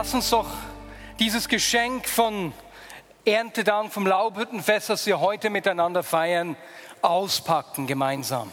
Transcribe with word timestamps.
Lass 0.00 0.14
uns 0.14 0.30
doch 0.30 0.46
dieses 1.18 1.46
Geschenk 1.46 2.08
von 2.08 2.54
Erntedank 3.26 3.92
vom 3.92 4.06
Laubhüttenfest, 4.06 4.88
das 4.88 5.04
wir 5.04 5.20
heute 5.20 5.50
miteinander 5.50 6.02
feiern, 6.02 6.56
auspacken 7.02 7.86
gemeinsam. 7.86 8.50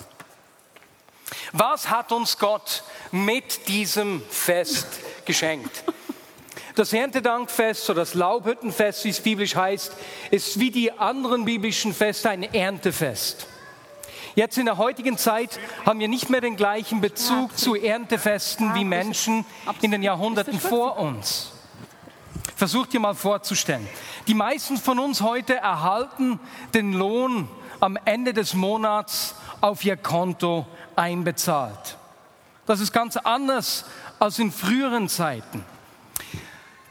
Was 1.54 1.90
hat 1.90 2.12
uns 2.12 2.38
Gott 2.38 2.84
mit 3.14 3.70
diesem 3.70 4.22
Fest 4.30 4.88
geschenkt? 5.24 5.86
Das 6.76 6.91
Erntedankfest 6.91 7.90
oder 7.91 8.02
das 8.02 8.14
Laubhüttenfest, 8.14 9.05
wie 9.05 9.10
es 9.10 9.22
biblisch 9.22 9.55
heißt, 9.55 9.94
ist 10.32 10.60
wie 10.60 10.70
die 10.70 10.91
anderen 10.91 11.46
biblischen 11.46 11.94
Feste 11.94 12.30
ein 12.30 12.44
Erntefest. 12.44 13.48
Jetzt 14.38 14.59
in 14.59 14.68
der 14.68 14.77
heutigen 14.77 15.18
Zeit 15.18 15.59
haben 15.84 16.00
wir 16.00 16.08
nicht 16.08 16.30
mehr 16.30 16.41
den 16.41 16.58
gleichen 16.58 17.02
Bezug 17.02 17.58
zu 17.58 17.73
Erntefesten 17.73 18.76
wie 18.76 18.86
Menschen 18.86 19.44
in 19.82 19.90
den 19.90 20.04
Jahrhunderten 20.04 20.60
vor 20.60 20.99
uns. 20.99 21.54
Versucht 22.55 22.93
ihr 22.93 22.99
mal 22.99 23.15
vorzustellen. 23.15 23.90
Die 24.27 24.35
meisten 24.35 24.77
von 24.77 24.99
uns 24.99 25.21
heute 25.21 25.55
erhalten 25.55 26.40
den 26.76 26.93
Lohn 26.93 27.48
am 27.80 27.98
Ende 28.05 28.32
des 28.32 28.54
Monats 28.54 29.34
auf 29.60 29.84
ihr 29.84 29.98
Konto 29.98 30.68
einbezahlt. 30.96 31.98
Das 32.68 32.80
ist 32.80 32.93
ganz 32.93 33.18
anders 33.18 33.85
als 34.20 34.38
in 34.38 34.52
früheren 34.52 35.10
Zeiten. 35.10 35.65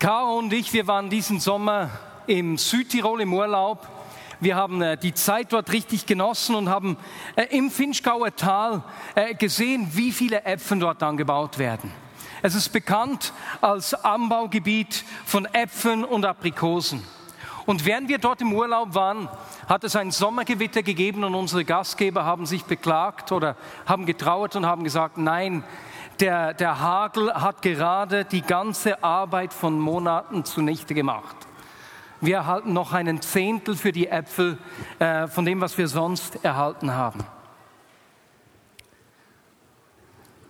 Caro 0.00 0.36
und 0.36 0.52
ich, 0.52 0.72
wir 0.72 0.88
waren 0.88 1.10
diesen 1.10 1.38
Sommer 1.38 1.90
im 2.26 2.58
Südtirol 2.58 3.20
im 3.20 3.32
Urlaub. 3.32 3.86
Wir 4.38 4.56
haben 4.56 4.82
äh, 4.82 4.98
die 4.98 5.14
Zeit 5.14 5.52
dort 5.52 5.72
richtig 5.72 6.04
genossen 6.06 6.54
und 6.54 6.68
haben 6.68 6.96
äh, 7.36 7.44
im 7.56 7.70
Finchgauer 7.70 8.34
Tal 8.36 8.82
äh, 9.14 9.34
gesehen, 9.34 9.88
wie 9.92 10.12
viele 10.12 10.44
Äpfel 10.44 10.78
dort 10.78 11.02
angebaut 11.02 11.58
werden. 11.58 11.90
Es 12.42 12.54
ist 12.54 12.68
bekannt 12.68 13.32
als 13.62 13.94
Anbaugebiet 13.94 15.04
von 15.24 15.46
Äpfeln 15.46 16.04
und 16.04 16.26
Aprikosen. 16.26 17.02
Und 17.64 17.84
während 17.84 18.08
wir 18.08 18.18
dort 18.18 18.42
im 18.42 18.52
Urlaub 18.52 18.94
waren, 18.94 19.28
hat 19.68 19.84
es 19.84 19.96
ein 19.96 20.12
Sommergewitter 20.12 20.82
gegeben 20.82 21.24
und 21.24 21.34
unsere 21.34 21.64
Gastgeber 21.64 22.24
haben 22.24 22.46
sich 22.46 22.64
beklagt 22.64 23.32
oder 23.32 23.56
haben 23.86 24.06
getrauert 24.06 24.54
und 24.54 24.66
haben 24.66 24.84
gesagt, 24.84 25.18
nein, 25.18 25.64
der, 26.20 26.54
der 26.54 26.78
Hagel 26.78 27.32
hat 27.34 27.62
gerade 27.62 28.24
die 28.24 28.42
ganze 28.42 29.02
Arbeit 29.02 29.52
von 29.52 29.78
Monaten 29.80 30.44
zunichte 30.44 30.94
gemacht. 30.94 31.36
Wir 32.20 32.36
erhalten 32.36 32.72
noch 32.72 32.92
einen 32.92 33.20
Zehntel 33.20 33.76
für 33.76 33.92
die 33.92 34.08
Äpfel 34.08 34.58
äh, 34.98 35.26
von 35.26 35.44
dem, 35.44 35.60
was 35.60 35.76
wir 35.76 35.88
sonst 35.88 36.44
erhalten 36.44 36.94
haben. 36.94 37.24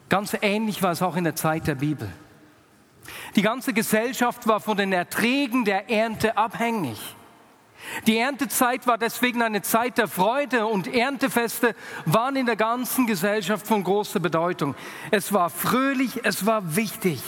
Ganz 0.09 0.37
ähnlich 0.41 0.83
war 0.83 0.93
es 0.93 1.03
auch 1.03 1.17
in 1.17 1.25
der 1.25 1.35
Zeit 1.35 1.67
der 1.67 1.75
Bibel. 1.75 2.09
Die 3.35 3.43
ganze 3.43 3.73
Gesellschaft 3.73 4.47
war 4.47 4.61
von 4.61 4.77
den 4.77 4.93
Erträgen 4.93 5.65
der 5.65 5.91
Ernte 5.91 6.37
abhängig. 6.37 7.17
Die 8.07 8.19
Erntezeit 8.19 8.87
war 8.87 8.99
deswegen 8.99 9.43
eine 9.43 9.63
Zeit 9.63 9.99
der 9.99 10.09
Freude 10.09 10.67
und 10.67 10.93
Erntefeste 10.93 11.75
waren 12.05 12.37
in 12.37 12.47
der 12.47 12.57
ganzen 12.57 13.07
Gesellschaft 13.07 13.67
von 13.67 13.85
großer 13.85 14.21
Bedeutung. 14.21 14.75
Es 15.11 15.33
war 15.33 15.51
fröhlich, 15.51 16.25
es 16.25 16.47
war 16.47 16.77
wichtig. 16.77 17.23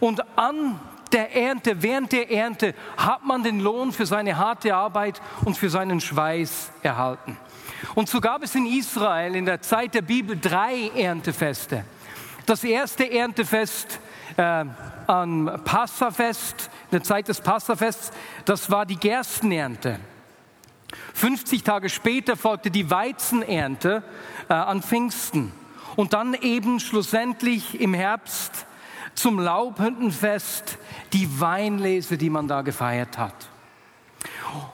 Und 0.00 0.22
an 0.36 0.80
der 1.12 1.34
Ernte, 1.34 1.82
während 1.82 2.12
der 2.12 2.30
Ernte 2.30 2.74
hat 2.96 3.24
man 3.24 3.42
den 3.42 3.60
Lohn 3.60 3.92
für 3.92 4.06
seine 4.06 4.36
harte 4.36 4.74
Arbeit 4.74 5.20
und 5.44 5.56
für 5.56 5.70
seinen 5.70 6.00
Schweiß 6.00 6.72
erhalten. 6.82 7.36
Und 7.94 8.08
so 8.08 8.20
gab 8.20 8.42
es 8.42 8.54
in 8.54 8.66
Israel 8.66 9.34
in 9.34 9.44
der 9.44 9.60
Zeit 9.60 9.94
der 9.94 10.02
Bibel 10.02 10.38
drei 10.40 10.90
Erntefeste. 10.96 11.84
Das 12.46 12.64
erste 12.64 13.10
Erntefest 13.10 14.00
äh, 14.36 14.64
am 15.06 15.60
Passafest, 15.64 16.70
in 16.90 16.98
der 16.98 17.02
Zeit 17.02 17.28
des 17.28 17.40
Passafests, 17.40 18.12
das 18.44 18.70
war 18.70 18.86
die 18.86 18.96
Gerstenernte. 18.96 19.98
50 21.14 21.62
Tage 21.62 21.88
später 21.88 22.36
folgte 22.36 22.70
die 22.70 22.90
Weizenernte 22.90 24.02
äh, 24.48 24.54
an 24.54 24.82
Pfingsten. 24.82 25.52
Und 25.96 26.14
dann 26.14 26.34
eben 26.34 26.80
schlussendlich 26.80 27.80
im 27.80 27.92
Herbst 27.92 28.66
zum 29.14 29.38
Laubhüttenfest 29.38 30.78
die 31.12 31.40
Weinlese, 31.40 32.16
die 32.16 32.30
man 32.30 32.48
da 32.48 32.62
gefeiert 32.62 33.18
hat. 33.18 33.34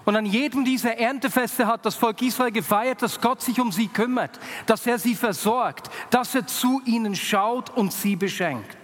Und 0.05 0.17
an 0.17 0.27
jedem 0.27 0.65
dieser 0.65 0.97
Erntefeste 0.97 1.67
hat 1.67 1.85
das 1.87 1.95
Volk 1.95 2.21
Israel 2.23 2.51
gefeiert, 2.51 3.03
dass 3.03 3.21
Gott 3.21 3.43
sich 3.43 3.61
um 3.61 3.71
sie 3.71 3.89
kümmert, 3.89 4.39
dass 4.67 4.87
er 4.87 4.99
sie 4.99 5.15
versorgt, 5.15 5.91
dass 6.11 6.35
er 6.35 6.47
zu 6.47 6.81
ihnen 6.85 7.15
schaut 7.15 7.71
und 7.71 7.93
sie 7.93 8.17
beschenkt. 8.17 8.78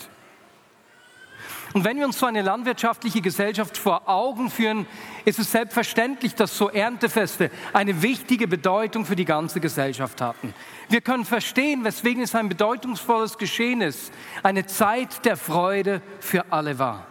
Und 1.74 1.84
wenn 1.84 1.98
wir 1.98 2.06
uns 2.06 2.20
so 2.20 2.26
eine 2.26 2.40
landwirtschaftliche 2.40 3.20
Gesellschaft 3.20 3.76
vor 3.76 4.08
Augen 4.08 4.48
führen, 4.48 4.86
ist 5.24 5.40
es 5.40 5.50
selbstverständlich, 5.50 6.36
dass 6.36 6.56
so 6.56 6.70
Erntefeste 6.70 7.50
eine 7.72 8.00
wichtige 8.00 8.46
Bedeutung 8.46 9.04
für 9.04 9.16
die 9.16 9.24
ganze 9.24 9.58
Gesellschaft 9.58 10.20
hatten. 10.20 10.54
Wir 10.88 11.00
können 11.00 11.24
verstehen, 11.24 11.82
weswegen 11.82 12.22
es 12.22 12.36
ein 12.36 12.48
bedeutungsvolles 12.48 13.38
Geschehen 13.38 13.80
ist, 13.80 14.12
eine 14.44 14.66
Zeit 14.66 15.24
der 15.24 15.36
Freude 15.36 16.00
für 16.20 16.44
alle 16.52 16.78
war. 16.78 17.08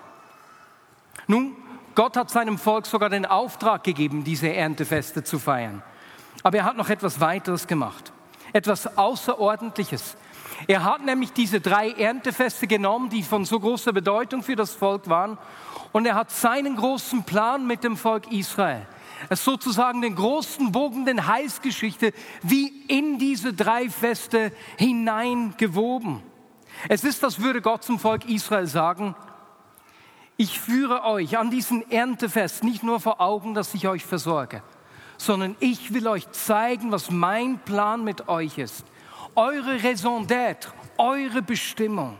Nun, 1.27 1.57
Gott 1.93 2.15
hat 2.15 2.29
seinem 2.29 2.57
Volk 2.57 2.85
sogar 2.85 3.09
den 3.09 3.25
Auftrag 3.25 3.83
gegeben, 3.83 4.23
diese 4.23 4.47
Erntefeste 4.47 5.25
zu 5.25 5.39
feiern. 5.39 5.83
Aber 6.41 6.57
er 6.57 6.63
hat 6.63 6.77
noch 6.77 6.89
etwas 6.89 7.19
weiteres 7.19 7.67
gemacht, 7.67 8.13
etwas 8.53 8.97
Außerordentliches. 8.97 10.15
Er 10.67 10.83
hat 10.83 11.03
nämlich 11.03 11.33
diese 11.33 11.59
drei 11.59 11.91
Erntefeste 11.91 12.67
genommen, 12.67 13.09
die 13.09 13.23
von 13.23 13.45
so 13.45 13.59
großer 13.59 13.93
Bedeutung 13.93 14.43
für 14.43 14.55
das 14.55 14.73
Volk 14.73 15.09
waren, 15.09 15.37
und 15.91 16.05
er 16.07 16.15
hat 16.15 16.31
seinen 16.31 16.75
großen 16.75 17.23
Plan 17.23 17.67
mit 17.67 17.83
dem 17.83 17.97
Volk 17.97 18.31
Israel, 18.31 18.87
es 19.29 19.43
sozusagen 19.43 20.01
den 20.01 20.15
großen 20.15 20.71
Bogen, 20.71 21.05
den 21.05 21.27
Heilsgeschichte, 21.27 22.13
wie 22.41 22.67
in 22.87 23.19
diese 23.19 23.53
drei 23.53 23.89
Feste 23.89 24.51
hineingewoben. 24.77 26.21
Es 26.89 27.03
ist, 27.03 27.23
als 27.23 27.39
würde 27.39 27.61
Gott 27.61 27.83
zum 27.83 27.99
Volk 27.99 28.27
Israel 28.27 28.67
sagen, 28.67 29.15
ich 30.35 30.59
führe 30.59 31.03
euch 31.03 31.37
an 31.37 31.51
diesen 31.51 31.89
Erntefest 31.91 32.63
nicht 32.63 32.81
nur 32.81 32.99
vor 32.99 33.21
Augen, 33.21 33.53
dass 33.53 33.73
ich 33.75 33.87
euch 33.87 34.03
versorge, 34.03 34.63
sondern 35.17 35.55
ich 35.59 35.93
will 35.93 36.07
euch 36.07 36.29
zeigen, 36.31 36.91
was 36.91 37.11
mein 37.11 37.59
Plan 37.59 38.03
mit 38.03 38.27
euch 38.27 38.57
ist 38.57 38.83
eure 39.35 39.83
Raison 39.83 40.25
d'être, 40.25 40.73
eure 40.97 41.41
Bestimmung. 41.41 42.17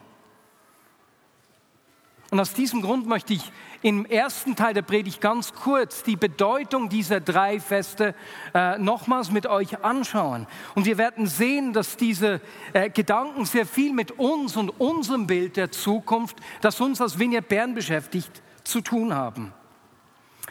Und 2.34 2.40
aus 2.40 2.54
diesem 2.54 2.82
Grund 2.82 3.06
möchte 3.06 3.34
ich 3.34 3.52
im 3.84 4.06
ersten 4.06 4.56
Teil 4.56 4.74
der 4.74 4.82
Predigt 4.82 5.22
ganz 5.22 5.54
kurz 5.54 6.02
die 6.02 6.16
Bedeutung 6.16 6.90
dieser 6.90 7.20
drei 7.20 7.60
Feste 7.60 8.16
äh, 8.56 8.80
nochmals 8.80 9.30
mit 9.30 9.46
euch 9.46 9.84
anschauen. 9.84 10.48
Und 10.74 10.86
wir 10.86 10.98
werden 10.98 11.28
sehen, 11.28 11.74
dass 11.74 11.96
diese 11.96 12.42
äh, 12.74 12.90
Gedanken 12.90 13.46
sehr 13.46 13.68
viel 13.68 13.94
mit 13.94 14.14
uns 14.14 14.58
und 14.58 14.70
unserem 14.70 15.28
Bild 15.28 15.58
der 15.58 15.72
Zukunft, 15.72 16.38
das 16.62 16.82
uns 16.82 17.02
als 17.02 17.20
Vignette 17.20 17.48
Bern 17.48 17.76
beschäftigt, 17.76 18.42
zu 18.64 18.82
tun 18.82 19.14
haben. 19.14 19.54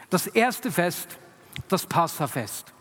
Das 0.09 0.27
erste 0.27 0.71
Fest, 0.71 1.17
das 1.67 1.85
Passafest. 1.85 2.72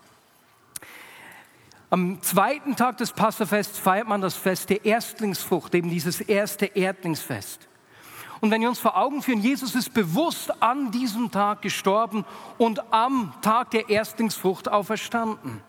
Am 1.93 2.23
zweiten 2.23 2.75
Tag 2.75 2.97
des 2.97 3.13
Passafests 3.13 3.79
feiert 3.79 4.09
man 4.09 4.23
das 4.23 4.35
Fest 4.35 4.71
der 4.71 4.83
Erstlingsfrucht, 4.87 5.75
eben 5.75 5.91
dieses 5.91 6.23
erste 6.23 6.65
Erdlingsfest. 6.65 7.69
Und 8.41 8.51
wenn 8.51 8.63
wir 8.63 8.71
uns 8.71 8.79
vor 8.79 8.97
Augen 8.97 9.21
führen, 9.21 9.43
Jesus 9.43 9.75
ist 9.75 9.93
bewusst 9.93 10.63
an 10.63 10.91
diesem 10.91 11.31
Tag 11.31 11.61
gestorben 11.61 12.25
und 12.57 12.81
am 12.95 13.35
Tag 13.43 13.73
der 13.73 13.91
Erstlingsfrucht 13.91 14.71
auferstanden. 14.71 15.61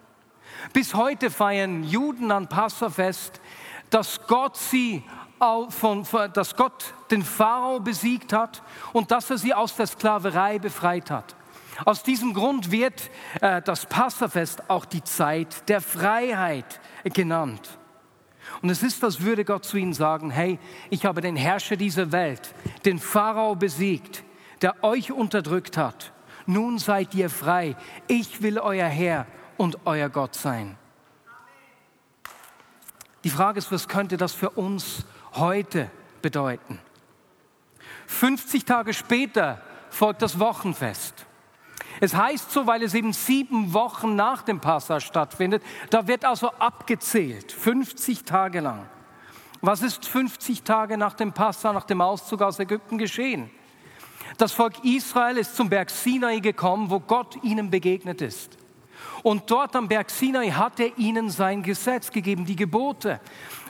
Bis 0.72 0.94
heute 0.94 1.30
feiern 1.30 1.84
Juden 1.84 2.32
an 2.32 2.48
Passafest, 2.48 3.42
dass 3.90 4.26
Gott 4.26 4.56
sie 4.56 5.04
von, 5.68 6.08
dass 6.32 6.56
Gott 6.56 6.94
den 7.12 7.24
Pharao 7.24 7.82
besiegt 7.82 8.32
hat 8.32 8.64
und 8.94 9.12
dass 9.12 9.30
er 9.30 9.38
sie 9.38 9.54
aus 9.54 9.76
der 9.76 9.88
Sklaverei 9.88 10.58
befreit 10.58 11.12
hat. 11.12 11.36
Aus 11.86 12.04
diesem 12.04 12.34
Grund 12.34 12.72
wird 12.72 13.10
äh, 13.42 13.62
das 13.62 13.86
Passafest 13.86 14.70
auch 14.70 14.86
die 14.86 15.04
Zeit 15.04 15.68
der 15.70 15.82
Freiheit 15.82 16.80
genannt. 17.04 17.78
Und 18.62 18.70
es 18.70 18.84
ist, 18.84 19.04
als 19.04 19.22
würde 19.22 19.46
Gott 19.46 19.66
zu 19.66 19.78
ihnen 19.78 19.94
sagen, 19.94 20.30
hey, 20.30 20.60
ich 20.90 21.06
habe 21.06 21.22
den 21.22 21.36
Herrscher 21.36 21.76
dieser 21.76 22.12
Welt, 22.12 22.54
den 22.86 23.00
Pharao 23.00 23.56
besiegt, 23.56 24.24
der 24.62 24.84
euch 24.84 25.12
unterdrückt 25.12 25.78
hat. 25.78 26.14
Nun 26.46 26.78
seid 26.78 27.16
ihr 27.16 27.30
frei. 27.30 27.76
Ich 28.08 28.42
will 28.42 28.60
euer 28.60 28.88
Herr 28.88 29.26
und 29.58 29.80
euer 29.86 30.10
Gott 30.10 30.36
sein. 30.36 30.78
Die 33.24 33.30
Frage 33.30 33.60
ist, 33.60 33.72
was 33.72 33.88
könnte 33.88 34.18
das 34.18 34.34
für 34.34 34.50
uns 34.52 35.06
heute 35.34 35.90
bedeuten? 36.22 36.80
50 38.08 38.66
Tage 38.66 38.94
später 38.94 39.62
folgt 39.90 40.22
das 40.22 40.40
Wochenfest. 40.40 41.26
Es 42.04 42.14
heißt 42.14 42.52
so, 42.52 42.68
weil 42.68 42.84
es 42.84 42.96
eben 42.96 43.14
sieben 43.14 43.74
Wochen 43.74 44.18
nach 44.18 44.42
dem 44.42 44.60
Passa 44.60 45.00
stattfindet. 45.00 45.64
Da 45.90 46.06
wird 46.06 46.26
also 46.26 46.50
abgezählt, 46.50 47.54
50 47.54 48.26
Tage 48.26 48.60
lang. 48.60 48.90
Was 49.62 49.82
ist 49.82 50.06
50 50.06 50.64
Tage 50.64 50.98
nach 50.98 51.14
dem 51.14 51.32
Passa, 51.32 51.72
nach 51.72 51.86
dem 51.86 52.02
Auszug 52.02 52.42
aus 52.42 52.60
Ägypten 52.60 52.98
geschehen? 52.98 53.50
Das 54.38 54.52
Volk 54.52 54.84
Israel 54.84 55.38
ist 55.38 55.56
zum 55.56 55.70
Berg 55.70 55.90
Sinai 55.90 56.40
gekommen, 56.40 56.90
wo 56.90 57.00
Gott 57.00 57.42
ihnen 57.42 57.70
begegnet 57.70 58.22
ist. 58.22 58.58
Und 59.24 59.50
dort 59.50 59.74
am 59.78 59.88
Berg 59.88 60.10
Sinai 60.10 60.50
hat 60.50 60.82
er 60.82 60.98
ihnen 60.98 61.30
sein 61.30 61.64
Gesetz 61.64 62.12
gegeben, 62.12 62.46
die 62.46 62.58
Gebote. 62.58 63.22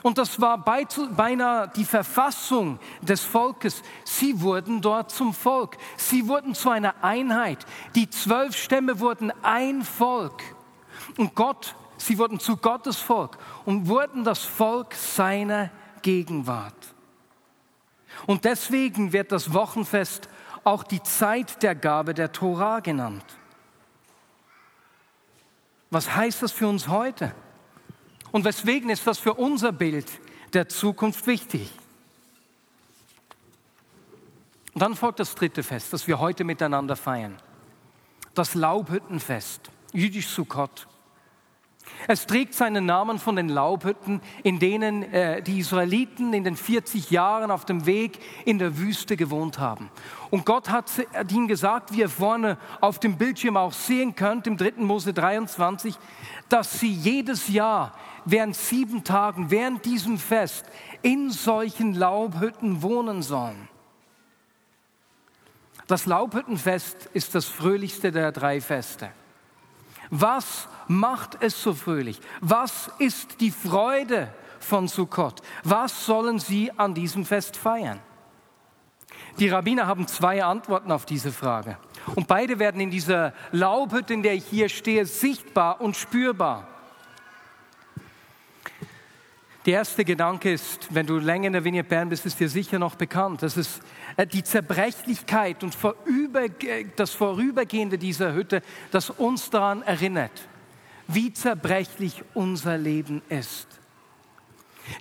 Und 0.02 0.18
das 0.18 0.40
war 0.40 0.58
beinahe 0.58 1.70
die 1.76 1.84
Verfassung 1.84 2.80
des 3.00 3.22
Volkes. 3.22 3.82
Sie 4.02 4.40
wurden 4.42 4.82
dort 4.82 5.12
zum 5.12 5.32
Volk. 5.32 5.78
Sie 5.96 6.26
wurden 6.26 6.54
zu 6.56 6.70
einer 6.70 6.96
Einheit. 7.02 7.64
Die 7.94 8.10
zwölf 8.10 8.56
Stämme 8.56 8.98
wurden 8.98 9.32
ein 9.42 9.82
Volk. 9.82 10.42
Und 11.16 11.36
Gott, 11.36 11.76
sie 11.98 12.18
wurden 12.18 12.40
zu 12.40 12.56
Gottes 12.56 12.96
Volk 12.96 13.38
und 13.64 13.86
wurden 13.86 14.24
das 14.24 14.40
Volk 14.40 14.94
seiner 14.94 15.70
Gegenwart. 16.02 16.74
Und 18.26 18.44
deswegen 18.44 19.12
wird 19.12 19.30
das 19.30 19.54
Wochenfest 19.54 20.28
auch 20.64 20.82
die 20.82 21.02
Zeit 21.02 21.62
der 21.62 21.76
Gabe 21.76 22.12
der 22.12 22.32
Tora 22.32 22.80
genannt. 22.80 23.24
Was 25.94 26.16
heißt 26.16 26.42
das 26.42 26.50
für 26.50 26.66
uns 26.66 26.88
heute? 26.88 27.32
Und 28.32 28.44
weswegen 28.44 28.90
ist 28.90 29.06
das 29.06 29.20
für 29.20 29.34
unser 29.34 29.70
Bild 29.70 30.10
der 30.52 30.68
Zukunft 30.68 31.24
wichtig? 31.28 31.70
Und 34.72 34.80
dann 34.80 34.96
folgt 34.96 35.20
das 35.20 35.36
dritte 35.36 35.62
Fest, 35.62 35.92
das 35.92 36.08
wir 36.08 36.18
heute 36.18 36.42
miteinander 36.42 36.96
feiern. 36.96 37.36
Das 38.34 38.56
Laubhüttenfest, 38.56 39.70
jüdisch 39.92 40.26
Sukkot. 40.26 40.88
Es 42.06 42.26
trägt 42.26 42.54
seinen 42.54 42.84
Namen 42.84 43.18
von 43.18 43.36
den 43.36 43.48
Laubhütten, 43.48 44.20
in 44.42 44.58
denen 44.58 45.02
äh, 45.04 45.42
die 45.42 45.58
Israeliten 45.58 46.34
in 46.34 46.44
den 46.44 46.56
40 46.56 47.10
Jahren 47.10 47.50
auf 47.50 47.64
dem 47.64 47.86
Weg 47.86 48.18
in 48.44 48.58
der 48.58 48.78
Wüste 48.78 49.16
gewohnt 49.16 49.58
haben. 49.58 49.90
Und 50.30 50.44
Gott 50.44 50.68
hat 50.68 50.90
ihnen 51.30 51.48
gesagt, 51.48 51.92
wie 51.92 52.00
ihr 52.00 52.08
vorne 52.08 52.58
auf 52.80 52.98
dem 52.98 53.16
Bildschirm 53.16 53.56
auch 53.56 53.72
sehen 53.72 54.14
könnt, 54.14 54.46
im 54.46 54.56
3. 54.56 54.72
Mose 54.78 55.14
23, 55.14 55.94
dass 56.48 56.78
sie 56.78 56.92
jedes 56.92 57.48
Jahr 57.48 57.92
während 58.24 58.56
sieben 58.56 59.04
Tagen, 59.04 59.50
während 59.50 59.84
diesem 59.84 60.18
Fest, 60.18 60.66
in 61.02 61.30
solchen 61.30 61.94
Laubhütten 61.94 62.82
wohnen 62.82 63.22
sollen. 63.22 63.68
Das 65.86 66.06
Laubhüttenfest 66.06 67.10
ist 67.12 67.34
das 67.34 67.44
fröhlichste 67.44 68.10
der 68.10 68.32
drei 68.32 68.60
Feste. 68.60 69.10
Was 70.10 70.68
macht 70.88 71.38
es 71.40 71.60
so 71.60 71.74
fröhlich? 71.74 72.20
Was 72.40 72.90
ist 72.98 73.40
die 73.40 73.50
Freude 73.50 74.32
von 74.60 74.88
Sukkot? 74.88 75.42
Was 75.62 76.06
sollen 76.06 76.38
sie 76.38 76.70
an 76.76 76.94
diesem 76.94 77.24
Fest 77.24 77.56
feiern? 77.56 78.00
Die 79.38 79.48
Rabbiner 79.48 79.86
haben 79.86 80.06
zwei 80.06 80.44
Antworten 80.44 80.92
auf 80.92 81.06
diese 81.06 81.32
Frage. 81.32 81.76
Und 82.14 82.28
beide 82.28 82.58
werden 82.58 82.80
in 82.80 82.90
dieser 82.90 83.32
Laubhütte, 83.50 84.14
in 84.14 84.22
der 84.22 84.34
ich 84.34 84.44
hier 84.44 84.68
stehe, 84.68 85.06
sichtbar 85.06 85.80
und 85.80 85.96
spürbar. 85.96 86.68
Der 89.66 89.74
erste 89.74 90.04
Gedanke 90.04 90.52
ist, 90.52 90.88
wenn 90.90 91.06
du 91.06 91.16
länger 91.16 91.46
in 91.46 91.54
der 91.54 91.64
Vignette 91.64 91.88
Bern 91.88 92.10
bist, 92.10 92.26
ist 92.26 92.38
dir 92.38 92.50
sicher 92.50 92.78
noch 92.78 92.96
bekannt. 92.96 93.42
Das 93.42 93.56
ist 93.56 93.80
äh, 94.16 94.26
die 94.26 94.42
Zerbrechlichkeit 94.42 95.62
und 95.62 95.74
das 96.96 97.10
Vorübergehende 97.12 97.96
dieser 97.96 98.34
Hütte, 98.34 98.60
das 98.90 99.08
uns 99.08 99.48
daran 99.48 99.82
erinnert, 99.82 100.48
wie 101.08 101.32
zerbrechlich 101.32 102.22
unser 102.34 102.76
Leben 102.76 103.22
ist. 103.30 103.66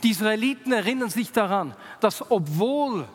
Die 0.01 0.11
Israeliten 0.11 0.71
erinnern 0.71 1.09
sich 1.09 1.33
daran, 1.33 1.75
dass 1.99 2.31
obwohl 2.31 3.05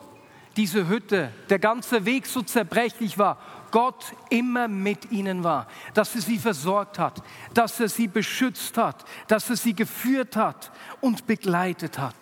diese 0.55 0.87
Hütte, 0.87 1.31
der 1.49 1.57
ganze 1.57 2.05
Weg 2.05 2.27
so 2.27 2.43
zerbrechlich 2.43 3.17
war, 3.17 3.39
Gott 3.71 4.13
immer 4.29 4.67
mit 4.67 5.11
ihnen 5.11 5.43
war, 5.43 5.67
dass 5.93 6.15
er 6.15 6.21
sie 6.21 6.37
versorgt 6.37 6.99
hat, 6.99 7.21
dass 7.53 7.79
er 7.79 7.89
sie 7.89 8.07
beschützt 8.07 8.77
hat, 8.77 9.05
dass 9.27 9.49
er 9.49 9.55
sie 9.55 9.73
geführt 9.73 10.35
hat 10.35 10.71
und 11.01 11.27
begleitet 11.27 11.97
hat. 11.97 12.15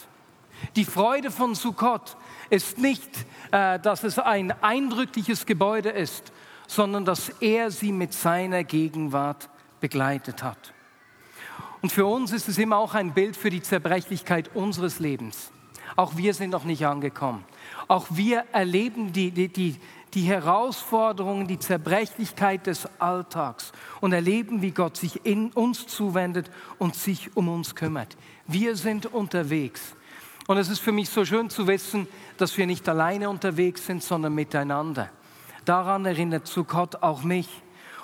Die 0.76 0.86
Freude 0.86 1.32
von 1.32 1.56
Sukkot 1.56 2.18
ist 2.50 2.78
nicht, 2.78 3.10
äh, 3.52 3.80
dass 3.80 4.04
es 4.04 4.20
ein 4.20 4.52
eindrückliches 4.64 5.46
Gebäude 5.46 5.90
ist, 5.90 6.32
sondern 6.68 7.06
dass 7.06 7.30
er 7.40 7.72
sie 7.72 7.92
mit 7.92 8.14
seiner 8.14 8.64
Gegenwart 8.64 9.50
begleitet 9.80 10.44
hat. 10.44 10.74
Und 11.82 11.92
für 11.92 12.06
uns 12.06 12.32
ist 12.32 12.50
es 12.50 12.58
immer 12.58 12.78
auch 12.78 12.96
ein 12.96 13.14
Bild 13.14 13.38
für 13.38 13.50
die 13.50 13.62
Zerbrechlichkeit 13.62 14.56
unseres 14.56 15.00
Lebens. 15.00 15.52
Auch 15.96 16.18
wir 16.18 16.34
sind 16.34 16.50
noch 16.50 16.64
nicht 16.64 16.86
angekommen. 16.86 17.46
Auch 17.88 18.08
wir 18.10 18.46
erleben 18.52 19.14
die, 19.14 19.32
die, 19.32 19.48
die, 19.48 19.78
die 20.14 20.24
Herausforderungen, 20.24 21.48
die 21.48 21.60
Zerbrechlichkeit 21.60 22.68
des 22.68 22.88
Alltags 23.00 23.72
und 24.00 24.14
erleben, 24.14 24.62
wie 24.62 24.72
Gott 24.72 24.98
sich 24.98 25.26
in 25.26 25.52
uns 25.52 25.88
zuwendet 25.88 26.50
und 26.80 26.96
sich 26.96 27.36
um 27.36 27.50
uns 27.50 27.76
kümmert. 27.76 28.18
Wir 28.48 28.76
sind 28.76 29.06
unterwegs. 29.06 29.96
Und 30.48 30.58
es 30.58 30.70
ist 30.70 30.80
für 30.80 30.94
mich 30.94 31.10
so 31.10 31.26
schön 31.26 31.50
zu 31.50 31.68
wissen, 31.68 32.08
dass 32.38 32.58
wir 32.58 32.66
nicht 32.66 32.88
alleine 32.88 33.30
unterwegs 33.30 33.86
sind, 33.86 34.02
sondern 34.02 34.34
miteinander. 34.34 35.10
Daran 35.66 36.06
erinnert 36.06 36.48
zu 36.48 36.64
Gott 36.64 37.04
auch 37.04 37.24
mich. 37.24 37.50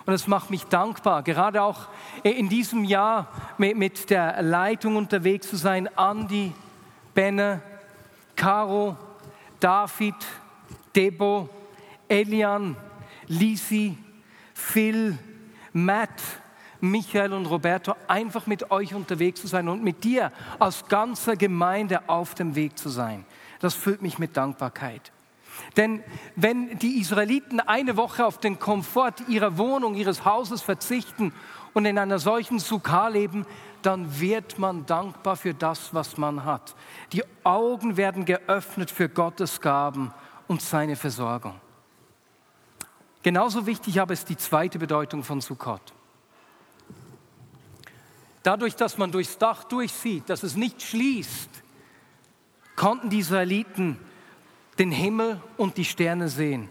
Und 0.05 0.13
es 0.13 0.27
macht 0.27 0.49
mich 0.49 0.65
dankbar, 0.65 1.23
gerade 1.23 1.61
auch 1.61 1.87
in 2.23 2.49
diesem 2.49 2.83
Jahr 2.83 3.29
mit, 3.57 4.09
der 4.09 4.41
Leitung 4.41 4.97
unterwegs 4.97 5.49
zu 5.49 5.55
sein. 5.55 5.87
Andi, 5.97 6.51
Benne, 7.13 7.61
Caro, 8.35 8.97
David, 9.61 10.15
Debo, 10.93 11.47
Elian, 12.13 12.75
Lisi, 13.25 13.97
Phil, 14.53 15.17
Matt, 15.73 16.21
Michael 16.79 17.33
und 17.33 17.47
Roberto, 17.47 17.95
einfach 18.07 18.45
mit 18.45 18.69
euch 18.69 18.93
unterwegs 18.93 19.41
zu 19.41 19.47
sein 19.47 19.67
und 19.67 19.83
mit 19.83 20.03
dir 20.03 20.31
als 20.59 20.87
ganzer 20.87 21.35
Gemeinde 21.35 22.07
auf 22.07 22.35
dem 22.35 22.53
Weg 22.53 22.77
zu 22.77 22.89
sein. 22.89 23.25
Das 23.61 23.73
füllt 23.73 24.03
mich 24.03 24.19
mit 24.19 24.37
Dankbarkeit. 24.37 25.11
Denn 25.75 26.03
wenn 26.35 26.77
die 26.77 26.99
Israeliten 26.99 27.59
eine 27.59 27.97
Woche 27.97 28.25
auf 28.25 28.37
den 28.37 28.59
Komfort 28.59 29.27
ihrer 29.27 29.57
Wohnung, 29.57 29.95
ihres 29.95 30.23
Hauses 30.23 30.61
verzichten 30.61 31.33
und 31.73 31.85
in 31.85 31.97
einer 31.97 32.19
solchen 32.19 32.59
Sukkah 32.59 33.07
leben, 33.07 33.47
dann 33.81 34.19
wird 34.19 34.59
man 34.59 34.85
dankbar 34.85 35.35
für 35.35 35.55
das, 35.55 35.95
was 35.95 36.17
man 36.17 36.45
hat. 36.45 36.75
Die 37.11 37.23
Augen 37.43 37.97
werden 37.97 38.25
geöffnet 38.25 38.91
für 38.91 39.09
Gottes 39.09 39.61
Gaben 39.61 40.13
und 40.47 40.61
seine 40.61 40.95
Versorgung. 40.95 41.55
Genauso 43.23 43.65
wichtig 43.65 43.99
aber 44.01 44.13
ist 44.13 44.29
die 44.29 44.37
zweite 44.37 44.77
Bedeutung 44.77 45.23
von 45.23 45.39
Sukkot. 45.39 45.93
Dadurch, 48.43 48.75
dass 48.75 48.97
man 48.97 49.11
durchs 49.11 49.37
Dach 49.37 49.63
durchsieht, 49.63 50.29
dass 50.29 50.43
es 50.43 50.57
nicht 50.57 50.81
schließt, 50.81 51.49
konnten 52.75 53.09
die 53.09 53.19
Israeliten 53.19 53.97
den 54.77 54.91
Himmel 54.91 55.41
und 55.55 55.77
die 55.77 55.85
Sterne 55.85 56.27
sehen. 56.27 56.69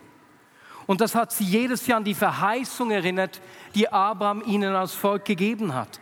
Und 0.87 1.01
das 1.01 1.15
hat 1.15 1.33
sie 1.33 1.45
jedes 1.45 1.87
Jahr 1.87 1.99
an 1.99 2.05
die 2.05 2.15
Verheißung 2.15 2.91
erinnert, 2.91 3.41
die 3.75 3.89
Abraham 3.89 4.43
ihnen 4.45 4.75
als 4.75 4.93
Volk 4.93 5.25
gegeben 5.25 5.73
hat. 5.73 6.01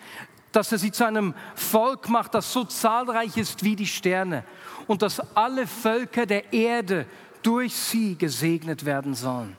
Dass 0.50 0.73
er 0.73 0.78
sie 0.78 0.90
zu 0.90 1.04
einem 1.04 1.35
Volk 1.54 2.09
macht, 2.09 2.35
das 2.35 2.52
so 2.52 2.64
zahlreich 2.64 3.37
ist 3.37 3.62
wie 3.62 3.76
die 3.76 3.87
Sterne. 3.87 4.42
Und 4.88 5.02
dass 5.02 5.21
alle 5.37 5.69
Völker 5.69 6.26
der 6.26 6.52
Erde 6.52 7.07
durch 7.42 7.75
sie 7.76 8.16
gesegnet 8.16 8.85
werden 8.85 9.14
sollen. 9.14 9.57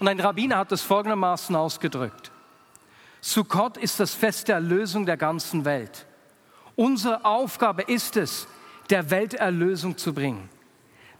Und 0.00 0.08
ein 0.08 0.18
Rabbiner 0.18 0.56
hat 0.56 0.72
es 0.72 0.82
folgendermaßen 0.82 1.54
ausgedrückt. 1.54 2.32
Sukkot 3.20 3.76
ist 3.76 4.00
das 4.00 4.14
Fest 4.14 4.48
der 4.48 4.56
Erlösung 4.56 5.04
der 5.04 5.18
ganzen 5.18 5.66
Welt. 5.66 6.06
Unsere 6.74 7.24
Aufgabe 7.26 7.82
ist 7.82 8.16
es, 8.16 8.48
der 8.88 9.10
Welt 9.10 9.34
Erlösung 9.34 9.98
zu 9.98 10.14
bringen. 10.14 10.48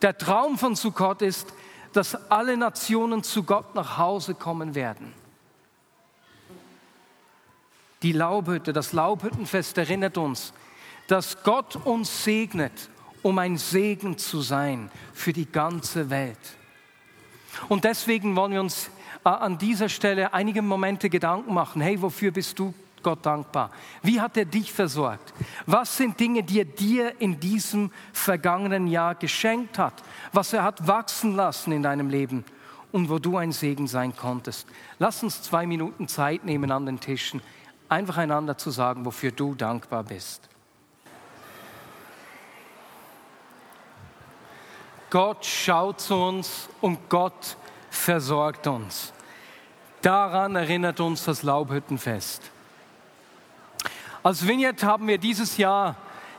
Der 0.01 0.17
Traum 0.17 0.59
von 0.59 0.75
Sukkot 0.75 1.21
ist, 1.21 1.53
dass 1.93 2.31
alle 2.31 2.57
Nationen 2.57 3.23
zu 3.23 3.43
Gott 3.43 3.75
nach 3.75 3.99
Hause 3.99 4.35
kommen 4.35 4.75
werden. 4.75 5.13
Die 8.03 8.13
Laubhütte, 8.13 8.73
das 8.73 8.95
Laubhüttenfest 8.95 9.77
erinnert 9.77 10.17
uns, 10.17 10.55
dass 11.07 11.43
Gott 11.43 11.77
uns 11.77 12.25
segnet, 12.25 12.89
um 13.23 13.39
ein 13.39 13.59
Segen 13.59 14.17
zu 14.17 14.41
sein 14.41 14.91
für 15.13 15.35
die 15.35 15.45
ganze 15.45 16.09
Welt. 16.09 16.39
Und 17.69 17.85
deswegen 17.85 18.37
wollen 18.37 18.52
wir 18.52 18.61
uns 18.61 18.90
äh, 19.25 19.28
an 19.28 19.59
dieser 19.59 19.88
Stelle 19.88 20.33
einige 20.33 20.62
Momente 20.62 21.11
Gedanken 21.11 21.54
machen. 21.54 21.80
Hey, 21.80 22.00
wofür 22.00 22.30
bist 22.30 22.59
du 22.59 22.75
Gott 23.02 23.25
dankbar? 23.25 23.71
Wie 24.02 24.21
hat 24.21 24.37
er 24.37 24.45
dich 24.45 24.73
versorgt? 24.73 25.33
Was 25.66 25.97
sind 25.97 26.21
Dinge, 26.21 26.42
die 26.42 26.61
er 26.61 26.64
dir 26.64 27.21
in 27.21 27.40
diesem 27.40 27.90
vergangenen 28.12 28.87
Jahr 28.87 29.14
geschenkt 29.14 29.78
hat? 29.78 29.95
Was 30.33 30.52
er 30.52 30.64
hat 30.64 30.87
wachsen 30.87 31.35
lassen 31.35 31.73
in 31.73 31.83
deinem 31.83 32.11
Leben 32.11 32.45
und 32.92 33.09
wo 33.09 33.19
du 33.19 33.37
ein 33.37 33.52
Segen 33.52 33.87
sein 33.87 34.14
konntest? 34.14 34.66
Lass 34.99 35.23
uns 35.23 35.42
zwei 35.42 35.66
Minuten 35.66 36.09
Zeit 36.09 36.45
nehmen 36.45 36.71
an 36.71 36.87
den 36.87 37.00
Tischen, 37.00 37.40
einfach 37.88 38.19
einander 38.19 38.59
zu 38.59 38.71
sagen, 38.71 39.04
wofür 39.04 39.33
du 39.33 39.54
dankbar 39.54 40.04
bist. 40.04 40.50
Gott 45.11 45.45
schaut 45.45 46.00
zu 46.00 46.14
uns 46.14 46.69
und 46.81 47.09
Gott 47.09 47.57
versorgt 47.90 48.69
uns. 48.69 49.12
Daran 50.02 50.55
erinnert 50.55 51.00
uns 51.00 51.25
das 51.25 51.43
Laubhüttenfest. 51.43 52.50
Als 54.23 54.47
Vignette 54.47 54.87
haben 54.87 55.09
wir 55.09 55.19
dieses 55.19 55.57
Jahr 55.57 55.97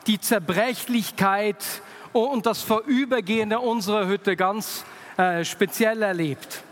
die 0.08 0.20
Zerbrechlichkeit 0.20 1.64
und 2.14 2.46
das 2.46 2.62
Vorübergehende 2.62 3.60
unserer 3.60 4.08
Hütte 4.08 4.36
ganz 4.36 4.86
äh, 5.18 5.44
speziell 5.44 6.02
erlebt. 6.02 6.64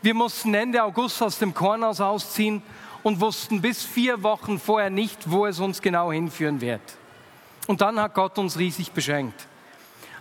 Wir 0.00 0.14
mussten 0.14 0.54
Ende 0.54 0.82
August 0.82 1.22
aus 1.22 1.38
dem 1.38 1.54
Kornhaus 1.54 2.00
ausziehen 2.00 2.62
und 3.02 3.20
wussten 3.20 3.60
bis 3.60 3.84
vier 3.84 4.22
Wochen 4.22 4.58
vorher 4.58 4.90
nicht, 4.90 5.30
wo 5.30 5.46
es 5.46 5.60
uns 5.60 5.82
genau 5.82 6.10
hinführen 6.10 6.60
wird. 6.60 6.80
Und 7.66 7.80
dann 7.80 8.00
hat 8.00 8.14
Gott 8.14 8.38
uns 8.38 8.58
riesig 8.58 8.92
beschenkt. 8.92 9.46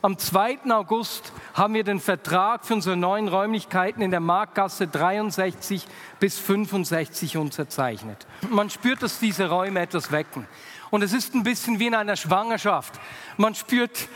Am 0.03 0.17
2. 0.17 0.61
August 0.71 1.31
haben 1.53 1.75
wir 1.75 1.83
den 1.83 1.99
Vertrag 1.99 2.65
für 2.65 2.73
unsere 2.73 2.97
neuen 2.97 3.27
Räumlichkeiten 3.27 4.01
in 4.01 4.09
der 4.09 4.19
Marktgasse 4.19 4.87
63 4.87 5.85
bis 6.19 6.39
65 6.39 7.37
unterzeichnet. 7.37 8.25
Man 8.49 8.71
spürt, 8.71 9.03
dass 9.03 9.19
diese 9.19 9.47
Räume 9.49 9.79
etwas 9.79 10.11
wecken. 10.11 10.47
Und 10.89 11.03
es 11.03 11.13
ist 11.13 11.35
ein 11.35 11.43
bisschen 11.43 11.77
wie 11.77 11.85
in 11.85 11.93
einer 11.93 12.15
Schwangerschaft. 12.15 12.99
Man 13.37 13.53
spürt, 13.53 14.09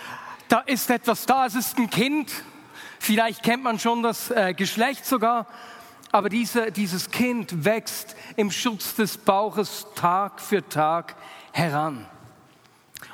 da 0.48 0.62
ist 0.62 0.90
etwas 0.90 1.28
da, 1.28 1.46
es 1.46 1.54
ist 1.54 1.78
ein 1.78 1.92
Kind. 1.92 2.32
Vielleicht 2.98 3.44
kennt 3.44 3.64
man 3.64 3.78
schon 3.78 4.02
das 4.02 4.32
äh, 4.32 4.56
Geschlecht 4.56 5.06
sogar. 5.06 5.46
Aber 6.12 6.30
diese, 6.30 6.72
dieses 6.72 7.12
Kind 7.12 7.64
wächst 7.64 8.16
im 8.38 8.50
Schutz 8.50 8.96
des 8.96 9.20
Bauches 9.20 9.86
Tag 9.94 10.42
für 10.42 10.68
Tag 10.68 11.16
heran. 11.52 12.08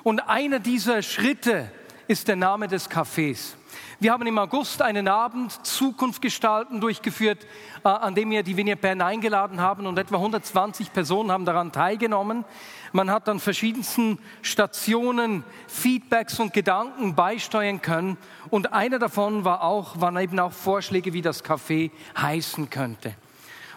Und 0.04 0.22
einer 0.22 0.60
dieser 0.60 1.01
Schritte, 1.01 1.70
ist 2.12 2.27
der 2.27 2.36
Name 2.36 2.68
des 2.68 2.89
Cafés. 2.89 3.56
Wir 4.01 4.12
haben 4.12 4.27
im 4.27 4.38
August 4.38 4.82
einen 4.82 5.08
Abend 5.08 5.65
Zukunft 5.65 6.22
gestalten 6.22 6.82
durchgeführt, 6.82 7.48
äh, 7.86 7.88
an 7.88 8.15
dem 8.15 8.32
wir 8.32 8.44
die 8.44 8.58
Vignette 8.58 8.82
Bern 8.82 9.00
eingeladen 9.00 9.62
haben 9.62 9.88
und 9.88 9.98
etwa 9.98 10.18
120 10.18 10.91
Personen 10.91 11.32
haben 11.32 11.46
daran 11.46 11.72
teilgenommen. 11.72 12.44
Man 12.91 13.10
hat 13.10 13.30
an 13.30 13.39
verschiedensten 13.39 14.20
Stationen 14.41 15.46
Feedbacks 15.68 16.38
und 16.41 16.51
Gedanken 16.51 17.15
beisteuern 17.15 17.82
können 17.82 18.18
und 18.50 18.74
einer 18.74 19.00
davon 19.00 19.46
war 19.46 19.63
auch, 19.63 20.01
waren 20.01 20.18
eben 20.18 20.38
auch 20.38 20.51
Vorschläge, 20.51 21.13
wie 21.13 21.22
das 21.22 21.46
Café 21.46 21.91
heißen 22.18 22.70
könnte. 22.70 23.15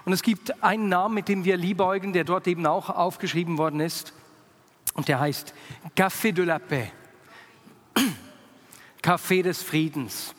Und 0.05 0.13
es 0.13 0.25
gibt 0.25 0.61
einen 0.61 0.89
Namen, 0.89 1.15
mit 1.15 1.29
dem 1.29 1.45
wir 1.45 1.57
liebäugen, 1.57 2.13
der 2.13 2.25
dort 2.25 2.49
eben 2.49 2.67
auch 2.67 2.91
aufgeschrieben 2.91 3.59
worden 3.59 3.79
ist 3.79 4.13
und 4.95 5.07
der 5.07 5.21
heißt 5.21 5.55
Café 5.97 6.33
de 6.33 6.45
la 6.45 6.59
Paix. 6.59 6.91
Café 9.05 9.43
des 9.43 9.63
Friedens, 9.63 10.35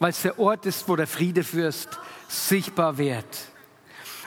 weil 0.00 0.10
es 0.10 0.22
der 0.22 0.36
Ort 0.36 0.66
ist, 0.66 0.88
wo 0.88 0.96
der 0.96 1.06
Friedefürst 1.06 2.00
sichtbar 2.26 2.98
wird. 2.98 3.24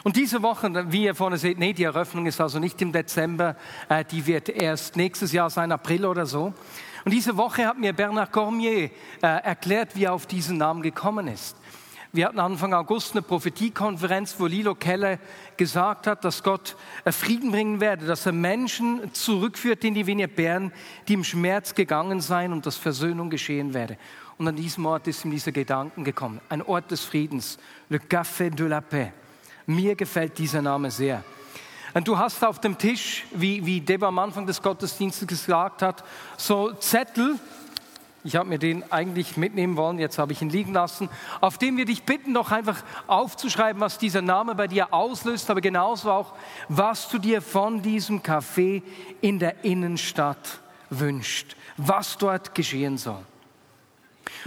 Und 0.06 0.16
diese 0.16 0.42
Woche, 0.42 0.72
wie 0.94 1.04
ihr 1.04 1.16
vorne 1.16 1.38
seht, 1.38 1.60
nee, 1.60 1.74
die 1.74 1.84
Eröffnung 1.84 2.26
ist 2.26 2.40
also 2.40 2.58
nicht 2.58 2.82
im 2.82 2.94
Dezember, 2.94 3.58
äh, 3.90 4.06
die 4.06 4.26
wird 4.26 4.48
erst 4.48 4.96
nächstes 4.96 5.34
Jahr 5.34 5.50
sein, 5.50 5.74
April 5.74 6.06
oder 6.06 6.26
so. 6.26 6.54
Und 7.04 7.12
diese 7.12 7.36
Woche 7.36 7.68
hat 7.68 7.78
mir 7.78 7.92
Bernard 7.92 8.32
Cormier 8.32 8.84
äh, 8.84 8.92
erklärt, 9.22 9.94
wie 9.96 10.06
er 10.06 10.14
auf 10.14 10.26
diesen 10.26 10.58
Namen 10.58 10.82
gekommen 10.82 11.28
ist. 11.28 11.58
Wir 12.16 12.28
hatten 12.28 12.40
Anfang 12.40 12.74
August 12.74 13.12
eine 13.12 13.24
Prophetiekonferenz, 13.24 14.36
wo 14.38 14.46
Lilo 14.46 14.74
Keller 14.74 15.20
gesagt 15.58 16.08
hat, 16.08 16.24
dass 16.24 16.44
Gott 16.44 16.78
äh, 17.04 17.12
Frieden 17.12 17.52
bringen 17.52 17.82
werde, 17.82 18.06
dass 18.06 18.26
er 18.26 18.32
Menschen 18.32 19.14
zurückführt 19.14 19.84
in 19.84 19.96
die 19.96 20.08
Vinie 20.08 20.30
Bern, 20.30 20.72
die 21.10 21.16
im 21.16 21.26
Schmerz 21.26 21.76
gegangen 21.76 22.22
seien 22.22 22.54
und 22.54 22.66
dass 22.66 22.78
Versöhnung 22.78 23.30
geschehen 23.30 23.74
werde. 23.74 23.98
Und 24.38 24.48
an 24.48 24.56
diesem 24.56 24.86
Ort 24.86 25.08
ist 25.08 25.26
ihm 25.26 25.32
dieser 25.32 25.52
Gedanken 25.52 26.06
gekommen. 26.06 26.40
Ein 26.48 26.62
Ort 26.62 26.90
des 26.90 27.04
Friedens. 27.04 27.58
Le 27.90 27.98
Café 27.98 28.50
de 28.50 28.66
la 28.66 28.80
Paix. 28.80 29.12
Mir 29.66 29.96
gefällt 29.96 30.38
dieser 30.38 30.62
Name 30.62 30.92
sehr. 30.92 31.22
Und 31.94 32.08
du 32.08 32.18
hast 32.18 32.46
auf 32.46 32.62
dem 32.62 32.78
Tisch, 32.78 33.26
wie, 33.34 33.66
wie 33.66 33.82
Deba 33.82 34.08
am 34.08 34.20
Anfang 34.20 34.46
des 34.46 34.62
Gottesdienstes 34.62 35.28
gesagt 35.28 35.82
hat, 35.82 36.06
so 36.38 36.72
Zettel, 36.76 37.38
ich 38.26 38.36
habe 38.36 38.50
mir 38.50 38.58
den 38.58 38.92
eigentlich 38.92 39.38
mitnehmen 39.38 39.78
wollen, 39.78 40.00
jetzt 40.00 40.18
habe 40.18 40.34
ich 40.34 40.42
ihn 40.42 40.50
liegen 40.50 40.74
lassen, 40.74 41.10
auf 41.42 41.60
dem 41.60 41.78
wir 41.78 41.86
dich 41.86 42.04
bitten, 42.04 42.34
doch 42.34 42.52
einfach 42.52 42.84
aufzuschreiben, 43.06 43.80
was 43.80 44.00
dieser 44.00 44.24
Name 44.24 44.56
bei 44.56 44.68
dir 44.68 44.92
auslöst, 44.94 45.52
aber 45.52 45.62
genauso 45.62 46.12
auch, 46.12 46.34
was 46.68 47.08
du 47.08 47.20
dir 47.20 47.44
von 47.44 47.84
diesem 47.84 48.24
Café 48.24 48.82
in 49.22 49.38
der 49.38 49.64
Innenstadt 49.64 50.60
wünscht, 50.90 51.56
was 51.78 52.18
dort 52.18 52.56
geschehen 52.56 52.98
soll. 52.98 53.24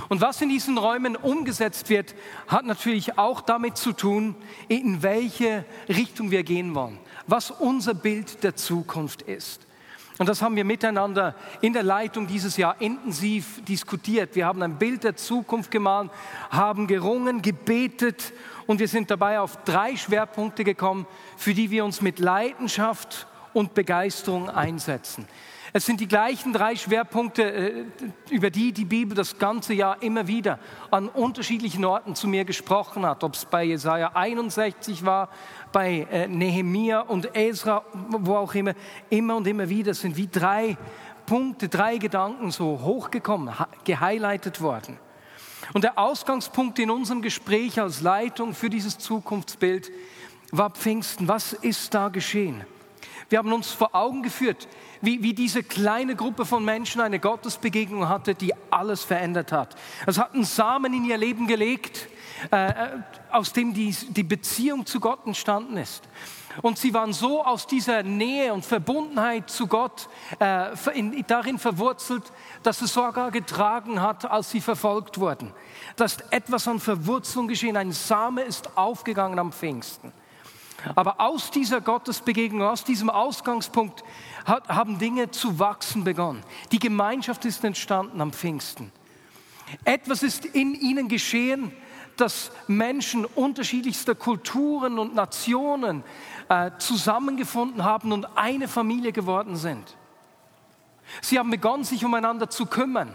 Und 0.08 0.20
was 0.20 0.42
in 0.42 0.48
diesen 0.48 0.76
Räumen 0.76 1.14
umgesetzt 1.14 1.88
wird, 1.88 2.16
hat 2.48 2.64
natürlich 2.64 3.16
auch 3.16 3.40
damit 3.40 3.76
zu 3.76 3.92
tun, 3.92 4.34
in 4.66 5.04
welche 5.04 5.64
Richtung 5.88 6.32
wir 6.32 6.42
gehen 6.42 6.74
wollen, 6.74 6.98
was 7.28 7.52
unser 7.52 7.94
Bild 7.94 8.42
der 8.42 8.56
Zukunft 8.56 9.22
ist. 9.22 9.67
Und 10.18 10.28
das 10.28 10.42
haben 10.42 10.56
wir 10.56 10.64
miteinander 10.64 11.34
in 11.60 11.72
der 11.72 11.84
Leitung 11.84 12.26
dieses 12.26 12.56
Jahr 12.56 12.80
intensiv 12.80 13.64
diskutiert. 13.64 14.34
Wir 14.34 14.46
haben 14.46 14.62
ein 14.62 14.76
Bild 14.76 15.04
der 15.04 15.14
Zukunft 15.16 15.70
gemalt, 15.70 16.10
haben 16.50 16.88
gerungen, 16.88 17.40
gebetet 17.40 18.32
und 18.66 18.80
wir 18.80 18.88
sind 18.88 19.10
dabei 19.10 19.38
auf 19.38 19.62
drei 19.64 19.96
Schwerpunkte 19.96 20.64
gekommen, 20.64 21.06
für 21.36 21.54
die 21.54 21.70
wir 21.70 21.84
uns 21.84 22.02
mit 22.02 22.18
Leidenschaft 22.18 23.28
und 23.52 23.74
Begeisterung 23.74 24.50
einsetzen. 24.50 25.26
Es 25.72 25.84
sind 25.84 26.00
die 26.00 26.08
gleichen 26.08 26.52
drei 26.52 26.76
Schwerpunkte, 26.76 27.42
äh, 27.42 27.84
über 28.30 28.50
die 28.50 28.72
die 28.72 28.84
Bibel 28.84 29.14
das 29.14 29.38
ganze 29.38 29.74
Jahr 29.74 30.02
immer 30.02 30.26
wieder 30.26 30.58
an 30.90 31.08
unterschiedlichen 31.08 31.84
Orten 31.84 32.14
zu 32.14 32.26
mir 32.26 32.44
gesprochen 32.44 33.04
hat. 33.04 33.22
Ob 33.22 33.34
es 33.34 33.44
bei 33.44 33.64
Jesaja 33.64 34.12
61 34.14 35.04
war, 35.04 35.28
bei 35.72 36.06
äh, 36.10 36.26
Nehemia 36.26 37.00
und 37.00 37.36
Ezra, 37.36 37.84
wo 37.92 38.36
auch 38.36 38.54
immer, 38.54 38.72
immer 39.10 39.36
und 39.36 39.46
immer 39.46 39.68
wieder 39.68 39.92
sind 39.92 40.16
wie 40.16 40.28
drei 40.28 40.78
Punkte, 41.26 41.68
drei 41.68 41.98
Gedanken 41.98 42.50
so 42.50 42.80
hochgekommen, 42.82 43.52
gehighlightet 43.84 44.62
worden. 44.62 44.98
Und 45.74 45.84
der 45.84 45.98
Ausgangspunkt 45.98 46.78
in 46.78 46.90
unserem 46.90 47.20
Gespräch 47.20 47.78
als 47.78 48.00
Leitung 48.00 48.54
für 48.54 48.70
dieses 48.70 48.96
Zukunftsbild 48.96 49.90
war 50.50 50.70
Pfingsten. 50.70 51.28
Was 51.28 51.52
ist 51.52 51.92
da 51.92 52.08
geschehen? 52.08 52.64
Wir 53.28 53.38
haben 53.38 53.52
uns 53.52 53.70
vor 53.72 53.94
Augen 53.94 54.22
geführt, 54.22 54.68
wie, 55.02 55.22
wie 55.22 55.34
diese 55.34 55.62
kleine 55.62 56.16
Gruppe 56.16 56.46
von 56.46 56.64
Menschen 56.64 57.02
eine 57.02 57.18
Gottesbegegnung 57.18 58.08
hatte, 58.08 58.34
die 58.34 58.54
alles 58.70 59.04
verändert 59.04 59.52
hat. 59.52 59.76
Es 60.06 60.18
hat 60.18 60.32
einen 60.32 60.44
Samen 60.44 60.94
in 60.94 61.04
ihr 61.04 61.18
Leben 61.18 61.46
gelegt, 61.46 62.08
äh, 62.50 62.70
äh, 62.70 62.88
aus 63.30 63.52
dem 63.52 63.74
die, 63.74 63.94
die 64.08 64.22
Beziehung 64.22 64.86
zu 64.86 64.98
Gott 64.98 65.26
entstanden 65.26 65.76
ist. 65.76 66.04
Und 66.62 66.78
sie 66.78 66.94
waren 66.94 67.12
so 67.12 67.44
aus 67.44 67.66
dieser 67.66 68.02
Nähe 68.02 68.52
und 68.52 68.64
Verbundenheit 68.64 69.50
zu 69.50 69.66
Gott 69.66 70.08
äh, 70.40 70.70
in, 70.94 71.24
darin 71.26 71.58
verwurzelt, 71.58 72.32
dass 72.62 72.80
es 72.80 72.94
sogar 72.94 73.30
getragen 73.30 74.00
hat, 74.00 74.28
als 74.28 74.50
sie 74.50 74.60
verfolgt 74.60 75.20
wurden. 75.20 75.52
Dass 75.96 76.16
etwas 76.30 76.66
an 76.66 76.80
Verwurzelung 76.80 77.46
geschehen, 77.46 77.76
ein 77.76 77.92
Same 77.92 78.42
ist 78.42 78.76
aufgegangen 78.76 79.38
am 79.38 79.52
Pfingsten. 79.52 80.12
Aber 80.94 81.20
aus 81.20 81.50
dieser 81.50 81.80
Gottesbegegnung, 81.80 82.62
aus 82.62 82.84
diesem 82.84 83.10
Ausgangspunkt 83.10 84.04
hat, 84.44 84.68
haben 84.68 84.98
Dinge 84.98 85.30
zu 85.30 85.58
wachsen 85.58 86.04
begonnen. 86.04 86.42
Die 86.72 86.78
Gemeinschaft 86.78 87.44
ist 87.44 87.64
entstanden 87.64 88.20
am 88.20 88.32
Pfingsten. 88.32 88.92
Etwas 89.84 90.22
ist 90.22 90.44
in 90.44 90.74
ihnen 90.74 91.08
geschehen, 91.08 91.72
dass 92.16 92.50
Menschen 92.66 93.24
unterschiedlichster 93.24 94.14
Kulturen 94.14 94.98
und 94.98 95.14
Nationen 95.14 96.02
äh, 96.48 96.70
zusammengefunden 96.78 97.84
haben 97.84 98.12
und 98.12 98.26
eine 98.36 98.66
Familie 98.66 99.12
geworden 99.12 99.56
sind. 99.56 99.96
Sie 101.22 101.38
haben 101.38 101.50
begonnen, 101.50 101.84
sich 101.84 102.04
umeinander 102.04 102.50
zu 102.50 102.66
kümmern. 102.66 103.14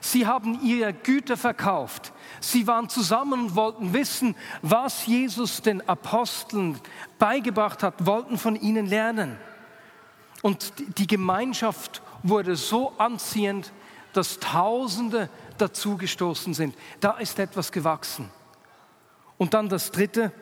Sie 0.00 0.26
haben 0.26 0.60
ihre 0.62 0.92
Güter 0.92 1.36
verkauft. 1.36 2.12
Sie 2.40 2.66
waren 2.66 2.88
zusammen 2.88 3.46
und 3.46 3.56
wollten 3.56 3.92
wissen, 3.92 4.34
was 4.62 5.06
Jesus 5.06 5.62
den 5.62 5.86
Aposteln 5.88 6.78
beigebracht 7.18 7.82
hat, 7.82 8.06
wollten 8.06 8.38
von 8.38 8.56
ihnen 8.56 8.86
lernen. 8.86 9.38
Und 10.42 10.72
die 10.98 11.06
Gemeinschaft 11.06 12.02
wurde 12.22 12.56
so 12.56 12.92
anziehend, 12.98 13.72
dass 14.12 14.38
Tausende 14.38 15.28
dazugestoßen 15.58 16.54
sind. 16.54 16.74
Da 17.00 17.12
ist 17.18 17.38
etwas 17.38 17.72
gewachsen. 17.72 18.30
Und 19.38 19.54
dann 19.54 19.68
das 19.68 19.90
Dritte, 19.90 20.32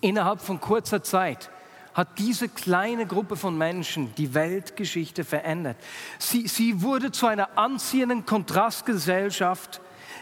innerhalb 0.00 0.40
von 0.40 0.60
kurzer 0.60 1.02
Zeit 1.02 1.50
hat 1.94 2.18
diese 2.18 2.48
kleine 2.48 3.06
Gruppe 3.06 3.36
von 3.36 3.56
Menschen 3.56 4.14
die 4.16 4.34
Weltgeschichte 4.34 5.24
verändert. 5.24 5.76
Sie, 6.18 6.48
sie 6.48 6.82
wurde 6.82 7.12
zu 7.12 7.26
einer 7.26 7.56
anziehenden 7.56 8.26
Kontrastgesellschaft, 8.26 9.80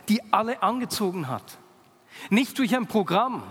die 0.09 0.23
alle 0.33 0.63
angezogen 0.63 1.29
hat. 1.29 1.59
Nicht 2.29 2.59
durch 2.59 2.77
ein 2.77 2.87
Programm, 2.87 3.43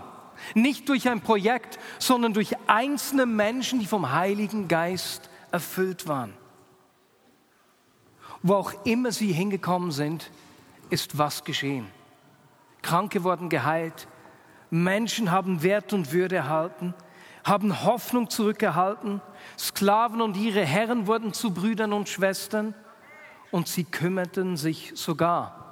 nicht 0.54 0.88
durch 0.88 1.08
ein 1.08 1.20
Projekt, 1.20 1.80
sondern 1.98 2.32
durch 2.32 2.54
einzelne 2.68 3.26
Menschen, 3.26 3.80
die 3.80 3.86
vom 3.86 4.12
Heiligen 4.12 4.68
Geist 4.68 5.28
erfüllt 5.50 6.06
waren. 6.06 6.32
Wo 8.42 8.54
auch 8.54 8.72
immer 8.84 9.10
sie 9.10 9.32
hingekommen 9.32 9.90
sind, 9.90 10.30
ist 10.90 11.18
was 11.18 11.44
geschehen. 11.44 11.86
Kranke 12.82 13.24
wurden 13.24 13.48
geheilt, 13.48 14.08
Menschen 14.70 15.30
haben 15.30 15.62
Wert 15.62 15.92
und 15.92 16.12
Würde 16.12 16.36
erhalten, 16.36 16.94
haben 17.44 17.82
Hoffnung 17.84 18.30
zurückerhalten, 18.30 19.20
Sklaven 19.58 20.20
und 20.20 20.36
ihre 20.36 20.64
Herren 20.64 21.06
wurden 21.06 21.32
zu 21.32 21.52
Brüdern 21.52 21.92
und 21.92 22.08
Schwestern 22.08 22.74
und 23.50 23.68
sie 23.68 23.84
kümmerten 23.84 24.56
sich 24.56 24.92
sogar 24.94 25.62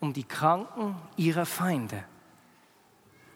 um 0.00 0.12
die 0.12 0.24
Kranken 0.24 0.96
ihrer 1.16 1.46
Feinde. 1.46 2.04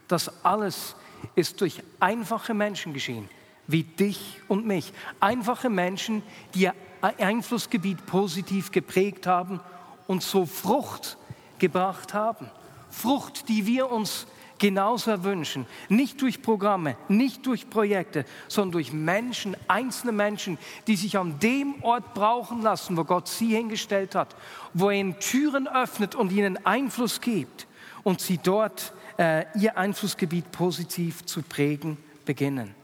Das 0.07 0.45
alles 0.45 0.97
ist 1.35 1.61
durch 1.61 1.83
einfache 2.01 2.55
Menschen 2.55 2.93
geschehen, 2.93 3.29
wie 3.67 3.83
dich 3.83 4.41
und 4.49 4.67
mich. 4.67 4.93
Einfache 5.21 5.71
Menschen, 5.71 6.23
die 6.55 6.63
ihr 6.63 6.75
Einflussgebiet 7.01 8.07
positiv 8.07 8.71
geprägt 8.71 9.27
haben 9.27 9.61
und 10.07 10.23
so 10.23 10.47
Frucht 10.47 11.17
gebracht 11.59 12.15
haben. 12.15 12.51
Frucht, 12.91 13.49
die 13.49 13.67
wir 13.67 13.91
uns 13.91 14.27
genauso 14.59 15.11
erwünschen. 15.11 15.67
Nicht 15.89 16.21
durch 16.21 16.43
Programme, 16.43 16.97
nicht 17.09 17.47
durch 17.47 17.71
Projekte, 17.71 18.25
sondern 18.49 18.73
durch 18.73 18.93
Menschen, 18.93 19.57
einzelne 19.69 20.13
Menschen, 20.13 20.59
die 20.87 20.97
sich 20.97 21.17
an 21.17 21.39
dem 21.41 21.83
Ort 21.83 22.15
brauchen 22.15 22.63
lassen, 22.63 22.97
wo 22.97 23.05
Gott 23.05 23.29
sie 23.29 23.55
hingestellt 23.55 24.15
hat, 24.15 24.35
wo 24.75 24.91
er 24.91 24.97
ihnen 24.97 25.19
Türen 25.21 25.69
öffnet 25.69 26.15
und 26.15 26.33
ihnen 26.33 26.65
Einfluss 26.67 27.21
gibt 27.21 27.67
und 28.03 28.21
sie 28.21 28.39
dort 28.39 28.93
äh, 29.19 29.45
ihr 29.59 29.77
Einflussgebiet 29.77 30.51
positiv 30.53 31.25
zu 31.25 31.43
prägen 31.43 31.97
beginnen. 32.25 32.75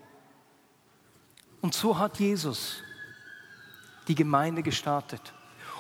Und 1.60 1.74
so 1.74 1.98
hat 1.98 2.18
Jesus 2.18 2.82
die 4.08 4.14
Gemeinde 4.14 4.62
gestartet. 4.62 5.32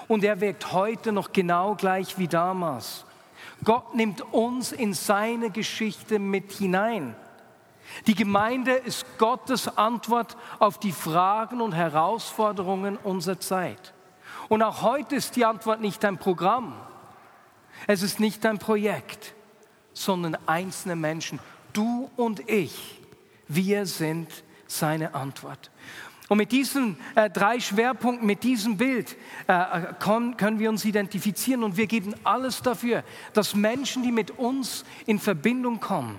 Und 0.08 0.24
er 0.24 0.40
wirkt 0.40 0.72
heute 0.72 1.12
noch 1.12 1.32
genau 1.32 1.74
gleich 1.74 2.18
wie 2.18 2.28
damals. 2.28 3.04
Gott 3.62 3.94
nimmt 3.94 4.20
uns 4.32 4.72
in 4.72 4.94
seine 4.94 5.50
Geschichte 5.50 6.18
mit 6.18 6.52
hinein. 6.52 7.14
Die 8.06 8.14
Gemeinde 8.14 8.72
ist 8.72 9.06
Gottes 9.18 9.76
Antwort 9.76 10.36
auf 10.58 10.78
die 10.78 10.92
Fragen 10.92 11.60
und 11.60 11.72
Herausforderungen 11.72 12.96
unserer 12.96 13.40
Zeit. 13.40 13.92
Und 14.48 14.62
auch 14.62 14.82
heute 14.82 15.16
ist 15.16 15.36
die 15.36 15.44
Antwort 15.44 15.80
nicht 15.80 16.04
ein 16.04 16.18
Programm. 16.18 16.74
Es 17.86 18.02
ist 18.02 18.20
nicht 18.20 18.44
ein 18.46 18.58
Projekt 18.58 19.34
sondern 19.94 20.36
einzelne 20.46 20.96
Menschen. 20.96 21.38
Du 21.72 22.10
und 22.16 22.48
ich, 22.50 23.00
wir 23.48 23.86
sind 23.86 24.28
seine 24.66 25.14
Antwort. 25.14 25.70
Und 26.34 26.38
mit 26.38 26.50
diesen 26.50 26.96
äh, 27.14 27.30
drei 27.30 27.60
Schwerpunkten, 27.60 28.26
mit 28.26 28.42
diesem 28.42 28.76
Bild 28.76 29.14
äh, 29.46 29.94
können, 30.00 30.36
können 30.36 30.58
wir 30.58 30.68
uns 30.68 30.84
identifizieren 30.84 31.62
und 31.62 31.76
wir 31.76 31.86
geben 31.86 32.12
alles 32.24 32.60
dafür, 32.60 33.04
dass 33.34 33.54
Menschen, 33.54 34.02
die 34.02 34.10
mit 34.10 34.32
uns 34.32 34.84
in 35.06 35.20
Verbindung 35.20 35.78
kommen, 35.78 36.18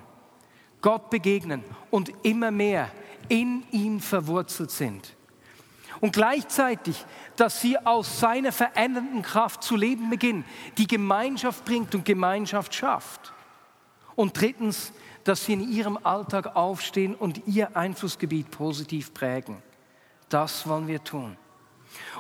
Gott 0.80 1.10
begegnen 1.10 1.66
und 1.92 2.14
immer 2.24 2.50
mehr 2.50 2.90
in 3.28 3.66
ihm 3.72 4.00
verwurzelt 4.00 4.72
sind. 4.72 5.18
Und 6.00 6.14
gleichzeitig, 6.14 7.04
dass 7.36 7.60
sie 7.60 7.78
aus 7.78 8.22
seiner 8.22 8.54
verändernden 8.54 9.22
Kraft 9.22 9.64
zu 9.64 9.76
leben 9.76 10.10
beginnen, 10.10 10.46
die 10.78 10.88
Gemeinschaft 10.88 11.66
bringt 11.66 11.94
und 11.94 12.06
Gemeinschaft 12.06 12.74
schafft. 12.74 13.34
Und 14.16 14.40
drittens, 14.40 14.94
dass 15.26 15.44
sie 15.44 15.52
in 15.52 15.70
ihrem 15.70 16.00
Alltag 16.02 16.56
aufstehen 16.56 17.16
und 17.16 17.46
ihr 17.48 17.76
Einflussgebiet 17.76 18.50
positiv 18.50 19.14
prägen. 19.14 19.62
Das 20.30 20.68
wollen 20.68 20.88
wir 20.88 21.04
tun. 21.04 21.38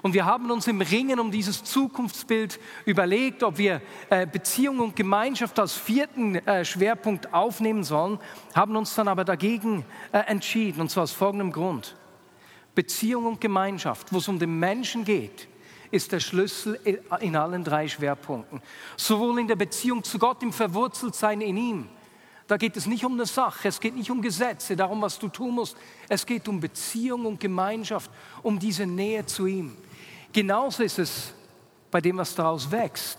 Und 0.01 0.13
wir 0.13 0.25
haben 0.25 0.51
uns 0.51 0.67
im 0.67 0.81
Ringen 0.81 1.19
um 1.19 1.31
dieses 1.31 1.63
Zukunftsbild 1.63 2.59
überlegt, 2.85 3.43
ob 3.43 3.57
wir 3.57 3.81
äh, 4.09 4.25
Beziehung 4.25 4.79
und 4.79 4.95
Gemeinschaft 4.95 5.59
als 5.59 5.73
vierten 5.73 6.35
äh, 6.35 6.63
Schwerpunkt 6.63 7.33
aufnehmen 7.33 7.83
sollen, 7.83 8.19
haben 8.53 8.75
uns 8.75 8.95
dann 8.95 9.07
aber 9.07 9.25
dagegen 9.25 9.85
äh, 10.11 10.19
entschieden, 10.19 10.81
und 10.81 10.89
zwar 10.89 11.03
aus 11.03 11.11
folgendem 11.11 11.51
Grund. 11.51 11.95
Beziehung 12.73 13.25
und 13.25 13.41
Gemeinschaft, 13.41 14.11
wo 14.11 14.17
es 14.17 14.27
um 14.27 14.37
den 14.37 14.59
Menschen 14.59 15.05
geht, 15.05 15.47
ist 15.91 16.11
der 16.11 16.19
Schlüssel 16.19 16.79
in 17.21 17.35
allen 17.35 17.63
drei 17.63 17.87
Schwerpunkten. 17.87 18.61
Sowohl 18.97 19.39
in 19.39 19.47
der 19.47 19.55
Beziehung 19.55 20.03
zu 20.03 20.19
Gott, 20.19 20.43
im 20.43 20.51
Verwurzeltsein 20.51 21.39
in 21.41 21.57
ihm. 21.57 21.89
Da 22.47 22.57
geht 22.57 22.77
es 22.77 22.85
nicht 22.85 23.03
um 23.03 23.13
eine 23.13 23.25
Sache, 23.25 23.67
es 23.67 23.79
geht 23.79 23.95
nicht 23.95 24.11
um 24.11 24.21
Gesetze, 24.21 24.75
darum, 24.75 25.01
was 25.01 25.17
du 25.17 25.29
tun 25.29 25.55
musst. 25.55 25.75
Es 26.07 26.25
geht 26.25 26.47
um 26.47 26.59
Beziehung 26.59 27.25
und 27.25 27.39
Gemeinschaft, 27.39 28.11
um 28.43 28.59
diese 28.59 28.85
Nähe 28.85 29.25
zu 29.25 29.47
ihm. 29.47 29.75
Genauso 30.31 30.83
ist 30.83 30.99
es 30.99 31.33
bei 31.89 32.01
dem, 32.01 32.17
was 32.17 32.35
daraus 32.35 32.69
wächst. 32.69 33.17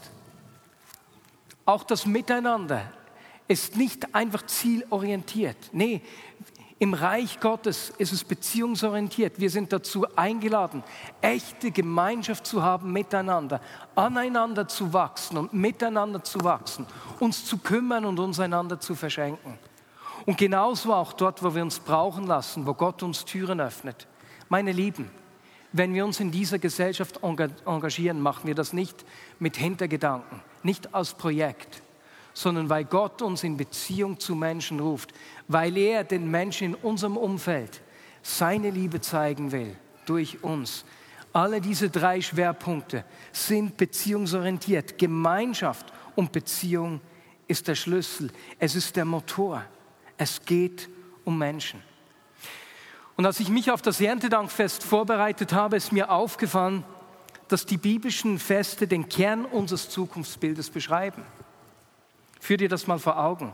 Auch 1.64 1.82
das 1.82 2.06
Miteinander 2.06 2.92
ist 3.48 3.76
nicht 3.76 4.14
einfach 4.14 4.46
zielorientiert. 4.46 5.56
Nee, 5.72 6.02
im 6.78 6.92
Reich 6.92 7.40
Gottes 7.40 7.90
ist 7.96 8.12
es 8.12 8.22
beziehungsorientiert. 8.22 9.40
Wir 9.40 9.48
sind 9.48 9.72
dazu 9.72 10.06
eingeladen, 10.14 10.84
echte 11.22 11.70
Gemeinschaft 11.70 12.46
zu 12.46 12.62
haben 12.62 12.92
miteinander, 12.92 13.62
aneinander 13.94 14.68
zu 14.68 14.92
wachsen 14.92 15.38
und 15.38 15.54
miteinander 15.54 16.22
zu 16.22 16.44
wachsen, 16.44 16.86
uns 17.18 17.46
zu 17.46 17.56
kümmern 17.58 18.04
und 18.04 18.18
uns 18.18 18.38
einander 18.40 18.78
zu 18.78 18.94
verschenken. 18.94 19.58
Und 20.26 20.36
genauso 20.36 20.92
auch 20.92 21.14
dort, 21.14 21.42
wo 21.42 21.54
wir 21.54 21.62
uns 21.62 21.78
brauchen 21.78 22.26
lassen, 22.26 22.66
wo 22.66 22.74
Gott 22.74 23.02
uns 23.02 23.24
Türen 23.24 23.60
öffnet. 23.60 24.06
Meine 24.50 24.72
Lieben, 24.72 25.10
wenn 25.72 25.94
wir 25.94 26.04
uns 26.04 26.20
in 26.20 26.30
dieser 26.30 26.58
Gesellschaft 26.58 27.20
engagieren, 27.22 28.20
machen 28.20 28.46
wir 28.46 28.54
das 28.54 28.74
nicht 28.74 29.06
mit 29.38 29.56
Hintergedanken, 29.56 30.42
nicht 30.62 30.94
als 30.94 31.14
Projekt, 31.14 31.82
sondern 32.36 32.68
weil 32.68 32.84
Gott 32.84 33.22
uns 33.22 33.44
in 33.44 33.56
Beziehung 33.56 34.20
zu 34.20 34.34
Menschen 34.34 34.78
ruft, 34.78 35.14
weil 35.48 35.74
er 35.78 36.04
den 36.04 36.30
Menschen 36.30 36.66
in 36.66 36.74
unserem 36.74 37.16
Umfeld 37.16 37.80
seine 38.20 38.68
Liebe 38.68 39.00
zeigen 39.00 39.52
will 39.52 39.74
durch 40.04 40.44
uns. 40.44 40.84
Alle 41.32 41.62
diese 41.62 41.88
drei 41.88 42.20
Schwerpunkte 42.20 43.06
sind 43.32 43.78
beziehungsorientiert. 43.78 44.98
Gemeinschaft 44.98 45.86
und 46.14 46.30
Beziehung 46.30 47.00
ist 47.48 47.68
der 47.68 47.74
Schlüssel. 47.74 48.30
Es 48.58 48.74
ist 48.74 48.96
der 48.96 49.06
Motor. 49.06 49.64
Es 50.18 50.44
geht 50.44 50.90
um 51.24 51.38
Menschen. 51.38 51.80
Und 53.16 53.24
als 53.24 53.40
ich 53.40 53.48
mich 53.48 53.70
auf 53.70 53.80
das 53.80 53.98
Erntedankfest 53.98 54.82
vorbereitet 54.82 55.54
habe, 55.54 55.76
ist 55.76 55.90
mir 55.90 56.10
aufgefallen, 56.10 56.84
dass 57.48 57.64
die 57.64 57.78
biblischen 57.78 58.38
Feste 58.38 58.86
den 58.86 59.08
Kern 59.08 59.46
unseres 59.46 59.88
Zukunftsbildes 59.88 60.68
beschreiben. 60.68 61.22
Führ 62.46 62.58
dir 62.58 62.68
das 62.68 62.86
mal 62.86 63.00
vor 63.00 63.18
Augen. 63.18 63.52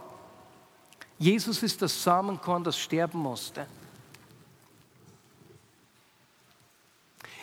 Jesus 1.19 1.63
ist 1.63 1.81
das 1.81 2.03
Samenkorn, 2.03 2.63
das 2.63 2.79
sterben 2.79 3.21
musste. 3.21 3.67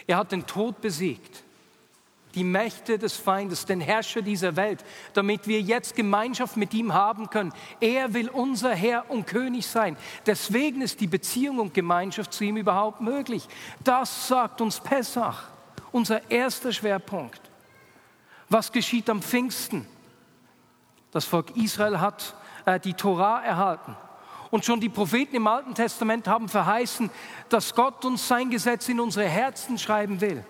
Er 0.06 0.18
hat 0.18 0.32
den 0.32 0.46
Tod 0.46 0.80
besiegt, 0.80 1.42
die 2.36 2.44
Mächte 2.44 3.00
des 3.00 3.16
Feindes, 3.16 3.66
den 3.66 3.82
Herrscher 3.82 4.22
dieser 4.22 4.56
Welt, 4.58 4.86
damit 5.16 5.48
wir 5.48 5.60
jetzt 5.60 5.96
Gemeinschaft 5.96 6.56
mit 6.56 6.72
ihm 6.76 6.94
haben 6.94 7.32
können. 7.32 7.52
Er 7.80 8.14
will 8.14 8.30
unser 8.30 8.76
Herr 8.76 9.10
und 9.10 9.26
König 9.26 9.66
sein. 9.66 9.98
Deswegen 10.28 10.84
ist 10.84 11.02
die 11.02 11.08
Beziehung 11.08 11.58
und 11.58 11.74
Gemeinschaft 11.74 12.32
zu 12.32 12.44
ihm 12.44 12.58
überhaupt 12.58 13.02
möglich. 13.02 13.48
Das 13.84 14.28
sagt 14.28 14.62
uns 14.62 14.80
Pessach, 14.80 15.46
unser 15.92 16.30
erster 16.30 16.72
Schwerpunkt. 16.72 17.42
Was 18.50 18.72
geschieht 18.72 19.10
am 19.10 19.24
Pfingsten? 19.24 19.88
Das 21.12 21.26
Volk 21.26 21.56
Israel 21.56 22.00
hat 22.00 22.36
äh, 22.66 22.80
die 22.80 22.94
Torah 22.94 23.42
erhalten. 23.42 23.96
Und 24.52 24.66
schon 24.66 24.80
die 24.80 24.90
Propheten 24.90 25.36
im 25.36 25.48
Alten 25.48 25.76
Testament 25.76 26.28
haben 26.28 26.50
verheißen, 26.50 27.10
dass 27.50 27.76
Gott 27.76 28.04
uns 28.06 28.28
sein 28.28 28.50
Gesetz 28.50 28.90
in 28.90 29.00
unsere 29.00 29.28
Herzen 29.28 29.78
schreiben 29.78 30.22
will. 30.22 30.44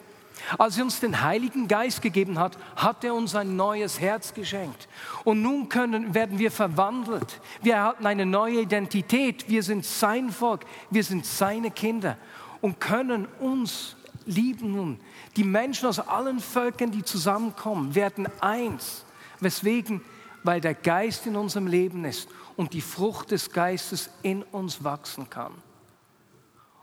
Als 0.57 0.77
er 0.77 0.85
uns 0.85 1.01
den 1.01 1.21
Heiligen 1.21 1.67
Geist 1.67 2.01
gegeben 2.01 2.39
hat, 2.39 2.57
hat 2.77 3.03
er 3.03 3.13
uns 3.13 3.35
ein 3.35 3.57
neues 3.57 3.99
Herz 3.99 4.33
geschenkt. 4.33 4.87
Und 5.25 5.41
nun 5.41 5.67
können, 5.67 6.13
werden 6.13 6.39
wir 6.39 6.49
verwandelt. 6.49 7.41
Wir 7.61 7.75
erhalten 7.75 8.05
eine 8.05 8.25
neue 8.25 8.61
Identität. 8.61 9.49
Wir 9.49 9.63
sind 9.63 9.85
sein 9.85 10.31
Volk. 10.31 10.65
Wir 10.89 11.03
sind 11.03 11.25
seine 11.25 11.71
Kinder 11.71 12.17
und 12.61 12.79
können 12.79 13.27
uns 13.39 13.97
lieben 14.25 14.71
nun. 14.71 14.99
Die 15.35 15.43
Menschen 15.43 15.87
aus 15.87 15.99
allen 15.99 16.39
Völkern, 16.39 16.91
die 16.91 17.03
zusammenkommen, 17.03 17.95
werden 17.95 18.27
eins. 18.39 19.03
Weswegen 19.41 20.01
weil 20.43 20.61
der 20.61 20.73
Geist 20.73 21.25
in 21.27 21.35
unserem 21.35 21.67
Leben 21.67 22.05
ist 22.05 22.29
und 22.55 22.73
die 22.73 22.81
Frucht 22.81 23.31
des 23.31 23.51
Geistes 23.51 24.09
in 24.21 24.43
uns 24.43 24.83
wachsen 24.83 25.29
kann. 25.29 25.53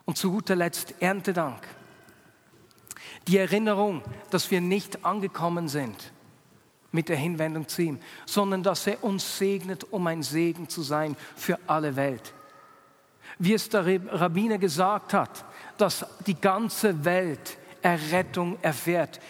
Und 0.04 0.18
zu 0.18 0.30
guter 0.30 0.56
Letzt 0.56 0.94
Erntedank. 1.00 1.66
Die 3.26 3.38
Erinnerung, 3.38 4.02
dass 4.30 4.50
wir 4.50 4.60
nicht 4.60 5.04
angekommen 5.04 5.68
sind 5.68 6.12
mit 6.92 7.08
der 7.08 7.16
Hinwendung 7.16 7.66
zu 7.68 7.82
ihm, 7.82 7.98
sondern 8.24 8.62
dass 8.62 8.86
er 8.86 9.02
uns 9.02 9.38
segnet, 9.38 9.84
um 9.92 10.06
ein 10.06 10.22
Segen 10.22 10.68
zu 10.68 10.82
sein 10.82 11.16
für 11.34 11.58
alle 11.66 11.96
Welt. 11.96 12.32
Wie 13.38 13.52
es 13.52 13.68
der 13.68 13.84
Rabbiner 14.12 14.58
gesagt 14.58 15.12
hat, 15.12 15.44
dass 15.76 16.06
die 16.26 16.40
ganze 16.40 17.04
Welt 17.04 17.58
Errettung 17.82 18.58
erfährt. 18.62 19.20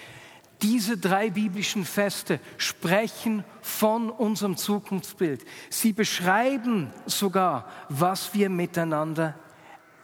Diese 0.62 0.96
drei 0.96 1.30
biblischen 1.30 1.84
Feste 1.84 2.40
sprechen 2.56 3.44
von 3.60 4.10
unserem 4.10 4.56
Zukunftsbild. 4.56 5.44
Sie 5.68 5.92
beschreiben 5.92 6.90
sogar, 7.04 7.66
was 7.88 8.32
wir 8.32 8.48
miteinander 8.48 9.34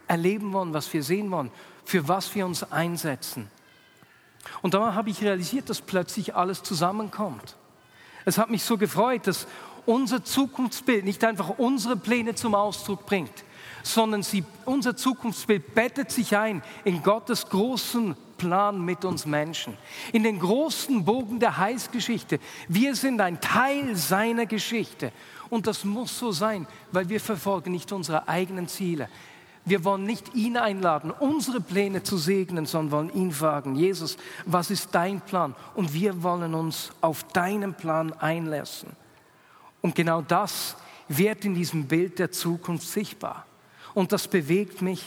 erleben 0.07 0.53
wollen, 0.53 0.75
was 0.75 0.93
wir 0.93 1.03
sehen 1.03 1.31
wollen, 1.31 1.51
für 1.85 2.07
was 2.07 2.35
wir 2.35 2.45
uns 2.45 2.71
einsetzen. 2.71 3.51
Und 4.61 4.75
da 4.75 4.95
habe 4.95 5.11
ich 5.11 5.23
realisiert, 5.23 5.71
dass 5.71 5.81
plötzlich 5.81 6.35
alles 6.35 6.63
zusammenkommt. 6.63 7.57
Es 8.25 8.39
hat 8.39 8.51
mich 8.51 8.63
so 8.63 8.77
gefreut, 8.77 9.27
dass 9.27 9.47
unser 9.87 10.23
Zukunftsbild 10.25 11.05
nicht 11.05 11.25
einfach 11.25 11.59
unsere 11.59 11.97
Pläne 11.97 12.35
zum 12.35 12.55
Ausdruck 12.55 13.07
bringt, 13.07 13.45
sondern 13.83 14.23
sie, 14.23 14.45
unser 14.65 14.97
Zukunftsbild 14.97 15.75
bettet 15.75 16.11
sich 16.11 16.37
ein 16.37 16.63
in 16.85 17.03
Gottes 17.03 17.49
großen 17.49 18.17
Plan 18.43 18.85
mit 18.85 19.05
uns 19.05 19.25
Menschen, 19.25 19.79
in 20.13 20.25
den 20.25 20.41
großen 20.41 21.05
Bogen 21.05 21.39
der 21.39 21.59
Heilsgeschichte. 21.59 22.41
Wir 22.67 22.97
sind 22.97 23.21
ein 23.21 23.41
Teil 23.41 23.95
seiner 23.95 24.47
Geschichte 24.47 25.13
und 25.49 25.69
das 25.69 25.85
muss 25.85 26.19
so 26.19 26.33
sein, 26.33 26.67
weil 26.91 27.09
wir 27.09 27.21
verfolgen 27.21 27.71
nicht 27.71 27.93
unsere 27.93 28.27
eigenen 28.27 28.67
Ziele. 28.67 29.09
Wir 29.65 29.85
wollen 29.85 30.03
nicht 30.03 30.35
ihn 30.35 30.57
einladen, 30.57 31.13
unsere 31.13 31.61
Pläne 31.61 32.03
zu 32.03 32.17
segnen, 32.17 32.67
sondern 32.67 32.91
wollen 32.91 33.15
ihn 33.15 33.31
fragen, 33.31 33.77
Jesus, 33.77 34.17
was 34.45 34.73
ist 34.73 34.93
dein 34.93 35.21
Plan? 35.21 35.55
Und 35.77 35.95
wir 35.95 36.25
wollen 36.25 36.53
uns 36.55 36.91
auf 37.01 37.23
deinen 37.29 37.75
Plan 37.75 38.13
einlassen. 38.13 38.89
Und 39.83 39.95
genau 39.95 40.21
das 40.21 40.77
wird 41.07 41.45
in 41.45 41.55
diesem 41.55 41.87
Bild 41.87 42.19
der 42.19 42.33
Zukunft 42.33 42.89
sichtbar. 42.89 43.47
Und 43.95 44.11
das 44.11 44.27
bewegt 44.27 44.83
mich 44.83 45.05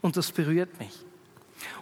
und 0.00 0.16
das 0.16 0.32
berührt 0.32 0.80
mich. 0.80 1.09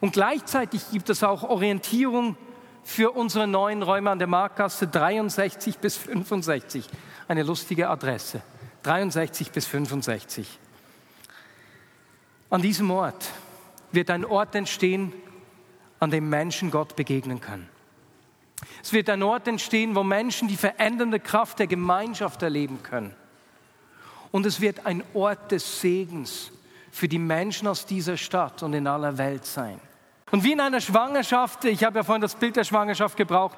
Und 0.01 0.13
gleichzeitig 0.13 0.91
gibt 0.91 1.11
es 1.11 1.23
auch 1.23 1.43
Orientierung 1.43 2.37
für 2.85 3.13
unsere 3.13 3.47
neuen 3.47 3.83
Räume 3.83 4.11
an 4.11 4.19
der 4.19 4.29
Marktgasse 4.29 4.87
63 4.87 5.79
bis 5.79 5.97
65. 5.97 6.89
Eine 7.29 7.43
lustige 7.43 7.89
Adresse. 7.89 8.43
63 8.83 9.51
bis 9.51 9.67
65. 9.67 10.59
An 12.51 12.63
diesem 12.63 12.91
Ort 12.91 13.31
wird 13.93 14.11
ein 14.11 14.25
Ort 14.25 14.55
entstehen, 14.55 15.13
an 16.01 16.11
dem 16.11 16.29
Menschen 16.29 16.71
Gott 16.71 16.97
begegnen 16.97 17.41
können. 17.41 17.69
Es 18.83 18.93
wird 18.93 19.11
ein 19.11 19.23
Ort 19.23 19.47
entstehen, 19.47 19.95
wo 19.95 20.03
Menschen 20.03 20.49
die 20.49 20.57
verändernde 20.57 21.21
Kraft 21.21 21.59
der 21.59 21.67
Gemeinschaft 21.67 22.43
erleben 22.43 22.83
können. 22.83 23.15
Und 24.31 24.47
es 24.47 24.61
wird 24.61 24.87
ein 24.87 25.03
Ort 25.15 25.53
des 25.53 25.81
Segens 25.81 26.51
für 26.99 27.09
die 27.09 27.19
Menschen 27.19 27.69
aus 27.69 27.87
dieser 27.87 28.17
Stadt 28.17 28.63
und 28.63 28.75
in 28.75 28.87
aller 28.87 29.17
Welt 29.19 29.47
sein. 29.47 29.81
Und 30.31 30.45
wie 30.45 30.53
in 30.53 30.61
einer 30.61 30.81
Schwangerschaft, 30.81 31.65
ich 31.65 31.85
habe 31.85 32.01
ja 32.01 32.03
vorhin 32.03 32.21
das 32.21 32.35
Bild 32.35 32.57
der 32.57 32.65
Schwangerschaft 32.65 33.17
gebraucht, 33.17 33.57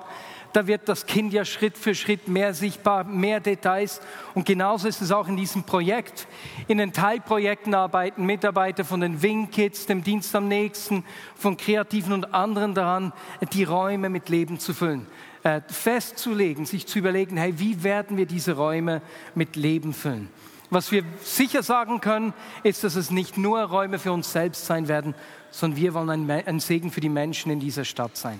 da 0.52 0.66
wird 0.66 0.88
das 0.88 1.06
Kind 1.06 1.32
ja 1.32 1.44
Schritt 1.44 1.78
für 1.78 1.94
Schritt 1.94 2.28
mehr 2.28 2.54
sichtbar, 2.54 3.04
mehr 3.04 3.40
Details. 3.40 4.00
Und 4.34 4.46
genauso 4.46 4.88
ist 4.88 5.00
es 5.00 5.10
auch 5.10 5.26
in 5.26 5.36
diesem 5.36 5.62
Projekt. 5.64 6.26
In 6.68 6.78
den 6.78 6.92
Teilprojekten 6.92 7.74
arbeiten 7.74 8.26
Mitarbeiter 8.26 8.84
von 8.84 9.00
den 9.00 9.22
Wing 9.22 9.50
Kids, 9.50 9.86
dem 9.86 10.04
Dienst 10.04 10.34
am 10.36 10.46
Nächsten, 10.46 11.04
von 11.34 11.56
Kreativen 11.56 12.12
und 12.12 12.34
anderen 12.34 12.74
daran, 12.74 13.12
die 13.52 13.64
Räume 13.64 14.10
mit 14.10 14.28
Leben 14.28 14.58
zu 14.58 14.74
füllen. 14.74 15.06
Äh, 15.42 15.60
festzulegen, 15.68 16.66
sich 16.66 16.86
zu 16.86 16.98
überlegen, 16.98 17.36
hey, 17.36 17.54
wie 17.58 17.82
werden 17.82 18.16
wir 18.16 18.26
diese 18.26 18.52
Räume 18.52 19.02
mit 19.34 19.56
Leben 19.56 19.94
füllen? 19.94 20.28
Was 20.70 20.92
wir 20.92 21.02
sicher 21.22 21.64
sagen 21.64 22.00
können, 22.00 22.32
ist, 22.62 22.84
dass 22.84 22.94
es 22.94 23.10
nicht 23.10 23.36
nur 23.36 23.60
Räume 23.62 23.98
für 23.98 24.12
uns 24.12 24.32
selbst 24.32 24.66
sein 24.66 24.86
werden, 24.86 25.16
sondern 25.50 25.80
wir 25.80 25.94
wollen 25.94 26.30
ein, 26.30 26.60
Segen 26.60 26.92
für 26.92 27.00
die 27.00 27.08
Menschen 27.08 27.50
in 27.50 27.58
dieser 27.58 27.84
Stadt 27.84 28.16
sein. 28.16 28.38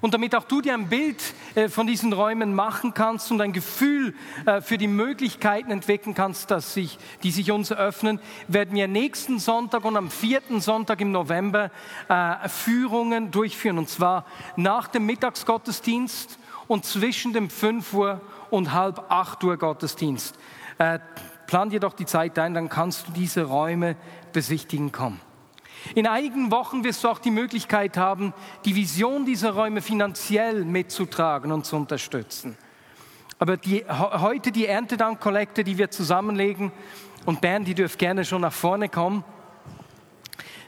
Und 0.00 0.14
damit 0.14 0.36
auch 0.36 0.44
du 0.44 0.60
dir 0.60 0.74
ein 0.74 0.88
Bild 0.88 1.20
äh, 1.56 1.68
von 1.68 1.88
diesen 1.88 2.12
Räumen 2.12 2.54
machen 2.54 2.94
kannst 2.94 3.32
und 3.32 3.40
ein 3.40 3.52
Gefühl 3.52 4.14
äh, 4.46 4.60
für 4.60 4.78
die 4.78 4.86
Möglichkeiten 4.86 5.72
entwickeln 5.72 6.14
kannst, 6.14 6.52
dass 6.52 6.74
sich, 6.74 6.98
die 7.24 7.32
sich 7.32 7.50
uns 7.50 7.72
öffnen, 7.72 8.20
werden 8.46 8.76
wir 8.76 8.86
nächsten 8.86 9.40
Sonntag 9.40 9.84
und 9.84 9.96
am 9.96 10.10
vierten 10.10 10.60
Sonntag 10.60 11.00
im 11.00 11.10
November 11.10 11.72
äh, 12.08 12.48
Führungen 12.48 13.32
durchführen. 13.32 13.78
Und 13.78 13.88
zwar 13.88 14.24
nach 14.54 14.86
dem 14.86 15.04
Mittagsgottesdienst 15.06 16.38
und 16.68 16.84
zwischen 16.84 17.32
dem 17.32 17.50
5 17.50 17.92
Uhr 17.92 18.20
und 18.50 18.72
halb 18.72 19.04
8 19.08 19.42
Uhr 19.42 19.56
Gottesdienst. 19.56 20.38
Plan 21.48 21.70
dir 21.70 21.80
doch 21.80 21.94
die 21.94 22.04
Zeit 22.04 22.38
ein, 22.38 22.52
dann 22.52 22.68
kannst 22.68 23.08
du 23.08 23.12
diese 23.12 23.44
Räume 23.44 23.96
besichtigen 24.34 24.92
kommen. 24.92 25.18
In 25.94 26.06
einigen 26.06 26.50
Wochen 26.50 26.84
wirst 26.84 27.02
du 27.02 27.08
auch 27.08 27.18
die 27.18 27.30
Möglichkeit 27.30 27.96
haben, 27.96 28.34
die 28.66 28.74
Vision 28.74 29.24
dieser 29.24 29.52
Räume 29.52 29.80
finanziell 29.80 30.66
mitzutragen 30.66 31.50
und 31.50 31.64
zu 31.64 31.76
unterstützen. 31.76 32.58
Aber 33.38 33.56
die, 33.56 33.82
heute 33.88 34.52
die 34.52 34.66
Erntedankkollekte, 34.66 35.64
die 35.64 35.78
wir 35.78 35.90
zusammenlegen, 35.90 36.70
und 37.24 37.40
Bernd, 37.40 37.66
die 37.66 37.74
dürft 37.74 37.98
gerne 37.98 38.26
schon 38.26 38.42
nach 38.42 38.52
vorne 38.52 38.90
kommen, 38.90 39.24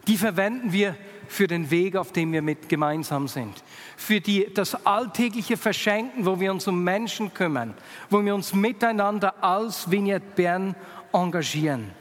die 0.08 0.16
verwenden 0.16 0.72
wir 0.72 0.96
für 1.30 1.46
den 1.46 1.70
Weg, 1.70 1.94
auf 1.94 2.10
dem 2.10 2.32
wir 2.32 2.42
mit 2.42 2.68
gemeinsam 2.68 3.28
sind. 3.28 3.62
Für 3.96 4.20
die, 4.20 4.52
das 4.52 4.84
alltägliche 4.84 5.56
Verschenken, 5.56 6.26
wo 6.26 6.40
wir 6.40 6.50
uns 6.50 6.66
um 6.66 6.82
Menschen 6.82 7.32
kümmern, 7.32 7.74
wo 8.10 8.24
wir 8.24 8.34
uns 8.34 8.52
miteinander 8.52 9.42
als 9.42 9.88
Vignette 9.88 10.26
Bern 10.34 10.74
engagieren. 11.12 11.92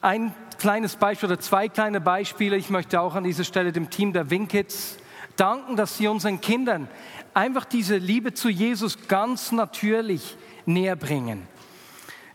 Ein 0.00 0.32
kleines 0.56 0.94
Beispiel 0.94 1.30
oder 1.30 1.40
zwei 1.40 1.68
kleine 1.68 2.00
Beispiele. 2.00 2.56
Ich 2.56 2.70
möchte 2.70 3.00
auch 3.00 3.16
an 3.16 3.24
dieser 3.24 3.42
Stelle 3.42 3.72
dem 3.72 3.90
Team 3.90 4.12
der 4.12 4.30
Winkits 4.30 4.98
danken, 5.34 5.74
dass 5.74 5.98
sie 5.98 6.06
unseren 6.06 6.40
Kindern 6.40 6.88
einfach 7.34 7.64
diese 7.64 7.96
Liebe 7.96 8.34
zu 8.34 8.48
Jesus 8.48 9.08
ganz 9.08 9.50
natürlich 9.50 10.36
näher 10.64 10.94
bringen. 10.94 11.48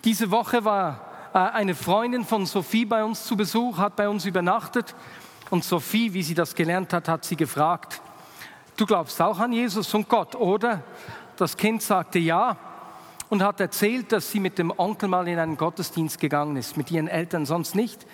Diese 0.04 0.32
Woche 0.32 0.66
war 0.66 1.12
äh, 1.34 1.38
eine 1.38 1.76
Freundin 1.76 2.26
von 2.26 2.46
Sophie 2.46 2.86
bei 2.86 3.06
uns 3.06 3.24
zu 3.24 3.38
Besuch, 3.38 3.78
hat 3.78 3.96
bei 3.96 4.10
uns 4.10 4.26
übernachtet 4.26 4.96
und 5.52 5.64
Sophie, 5.64 6.12
wie 6.14 6.24
sie 6.24 6.34
das 6.34 6.56
gelernt 6.56 6.94
hat, 6.94 7.08
hat 7.08 7.26
sie 7.26 7.36
gefragt, 7.36 8.02
du 8.78 8.86
glaubst 8.88 9.22
auch 9.22 9.38
an 9.38 9.54
Jesus 9.54 9.94
und 9.94 10.10
Gott, 10.10 10.34
oder? 10.34 10.82
Das 11.36 11.56
Kind 11.56 11.84
sagte 11.84 12.20
ja 12.20 12.58
und 13.30 13.44
hat 13.44 13.60
erzählt, 13.60 14.12
dass 14.12 14.32
sie 14.32 14.40
mit 14.40 14.58
dem 14.58 14.74
Onkel 14.76 15.10
mal 15.10 15.28
in 15.28 15.38
einen 15.38 15.58
Gottesdienst 15.58 16.20
gegangen 16.20 16.56
ist, 16.56 16.78
mit 16.78 16.90
ihren 16.90 17.08
Eltern 17.08 17.46
sonst 17.46 17.76
nicht. 17.76 18.08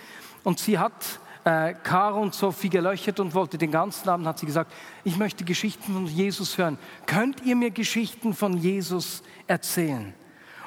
Und 0.43 0.59
sie 0.59 0.79
hat 0.79 1.19
äh, 1.43 1.75
Caro 1.83 2.21
und 2.21 2.33
Sophie 2.33 2.69
gelöchert 2.69 3.19
und 3.19 3.35
wollte 3.35 3.57
den 3.57 3.71
ganzen 3.71 4.09
Abend, 4.09 4.27
hat 4.27 4.39
sie 4.39 4.45
gesagt, 4.47 4.73
ich 5.03 5.17
möchte 5.17 5.43
Geschichten 5.43 5.93
von 5.93 6.07
Jesus 6.07 6.57
hören. 6.57 6.79
Könnt 7.05 7.45
ihr 7.45 7.55
mir 7.55 7.69
Geschichten 7.69 8.33
von 8.33 8.57
Jesus 8.57 9.21
erzählen? 9.45 10.13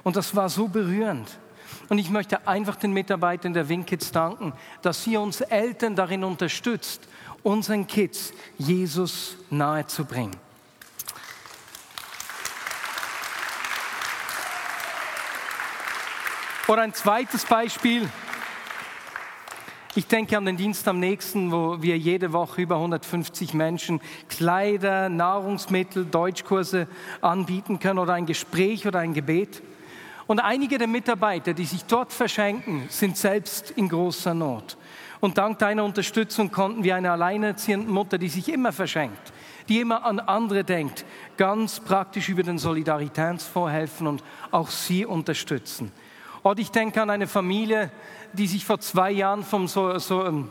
Und 0.05 0.17
das 0.17 0.37
war 0.37 0.49
so 0.49 0.69
berührend. 0.69 1.39
Und 1.89 1.99
ich 1.99 2.11
möchte 2.11 2.47
einfach 2.47 2.77
den 2.77 2.93
Mitarbeitern 2.93 3.53
der 3.53 3.69
Winkids 3.69 4.13
danken, 4.13 4.53
dass 4.83 5.05
sie 5.05 5.17
uns 5.17 5.41
Eltern 5.41 5.97
darin 5.97 6.25
unterstützt, 6.25 7.09
unseren 7.43 7.87
Kids 7.87 8.33
Jesus 8.59 9.37
nahezubringen. 9.51 10.37
Oder 16.69 16.83
ein 16.83 16.95
zweites 16.95 17.45
Beispiel. 17.45 18.09
Ich 19.97 20.07
denke 20.07 20.39
an 20.39 20.45
den 20.45 20.57
Dienst 20.57 20.87
am 20.87 21.01
nächsten, 21.01 21.51
wo 21.51 21.83
wir 21.83 21.99
jede 21.99 22.33
Woche 22.33 22.63
über 22.63 22.77
150 22.77 23.55
Menschen 23.55 24.01
Kleider, 24.29 25.09
Nahrungsmittel, 25.09 26.05
Deutschkurse 26.05 26.87
anbieten 27.21 27.81
können 27.81 27.99
oder 27.99 28.13
ein 28.13 28.25
Gespräch 28.25 28.87
oder 28.87 29.01
ein 29.01 29.15
Gebet. 29.15 29.63
Und 30.31 30.39
einige 30.39 30.79
der 30.79 30.87
Mitarbeiter, 30.87 31.55
die 31.55 31.65
sich 31.65 31.87
dort 31.87 32.13
verschenken, 32.13 32.85
sind 32.89 33.17
selbst 33.17 33.73
in 33.73 33.89
großer 33.89 34.33
Not. 34.33 34.77
Und 35.19 35.39
dank 35.39 35.59
deiner 35.59 35.83
Unterstützung 35.83 36.53
konnten 36.53 36.85
wir 36.85 36.95
eine 36.95 37.11
alleinerziehende 37.11 37.91
Mutter, 37.91 38.17
die 38.17 38.29
sich 38.29 38.49
immer 38.49 38.71
verschenkt, 38.71 39.33
die 39.69 39.81
immer 39.81 40.05
an 40.05 40.21
andere 40.21 40.63
denkt, 40.63 41.05
ganz 41.37 41.81
praktisch 41.81 42.29
über 42.29 42.45
den 42.45 42.59
Solidaritätsfonds 42.59 43.73
helfen 43.73 44.07
und 44.07 44.23
auch 44.53 44.69
sie 44.71 45.05
unterstützen. 45.05 45.91
Und 46.45 46.61
ich 46.61 46.71
denke 46.71 47.03
an 47.03 47.11
eine 47.11 47.27
Familie, 47.27 47.91
die 48.33 48.47
sich 48.47 48.65
vor 48.65 48.79
zwei 48.79 49.11
Jahren 49.11 49.43
vom 49.43 49.67
so, 49.67 49.99
so, 49.99 50.25
ähm, 50.25 50.49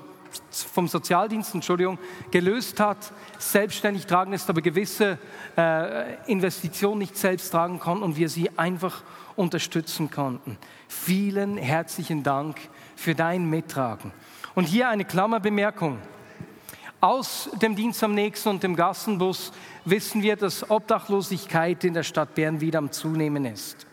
vom 0.52 0.88
Sozialdienst, 0.88 1.54
Entschuldigung, 1.54 1.98
gelöst 2.32 2.80
hat, 2.80 3.12
selbstständig 3.38 4.06
tragen 4.06 4.34
ist, 4.34 4.50
aber 4.50 4.62
gewisse 4.62 5.18
äh, 5.58 6.16
Investitionen 6.26 7.00
nicht 7.00 7.18
selbst 7.18 7.52
tragen 7.52 7.80
konnten 7.80 8.04
und 8.04 8.18
wir 8.18 8.30
sie 8.30 8.50
einfach 8.58 9.04
unterstützen 9.36 10.12
konnten. 10.12 10.58
Vielen 10.88 11.58
herzlichen 11.58 12.24
Dank 12.24 12.58
für 12.96 13.16
dein 13.16 13.50
Mittragen. 13.50 14.12
Und 14.56 14.66
hier 14.66 14.90
eine 14.90 15.06
Klammerbemerkung. 15.06 16.00
Aus 17.02 17.50
dem 17.62 17.76
Dienst 17.78 18.04
am 18.04 18.14
nächsten 18.14 18.50
und 18.50 18.62
dem 18.62 18.76
Gassenbus 18.76 19.54
wissen 19.86 20.22
wir, 20.22 20.36
dass 20.36 20.70
Obdachlosigkeit 20.70 21.86
in 21.86 21.94
der 21.94 22.04
Stadt 22.04 22.36
Bern 22.36 22.60
wieder 22.60 22.80
am 22.80 22.92
Zunehmen 22.92 23.46
ist. 23.46 23.88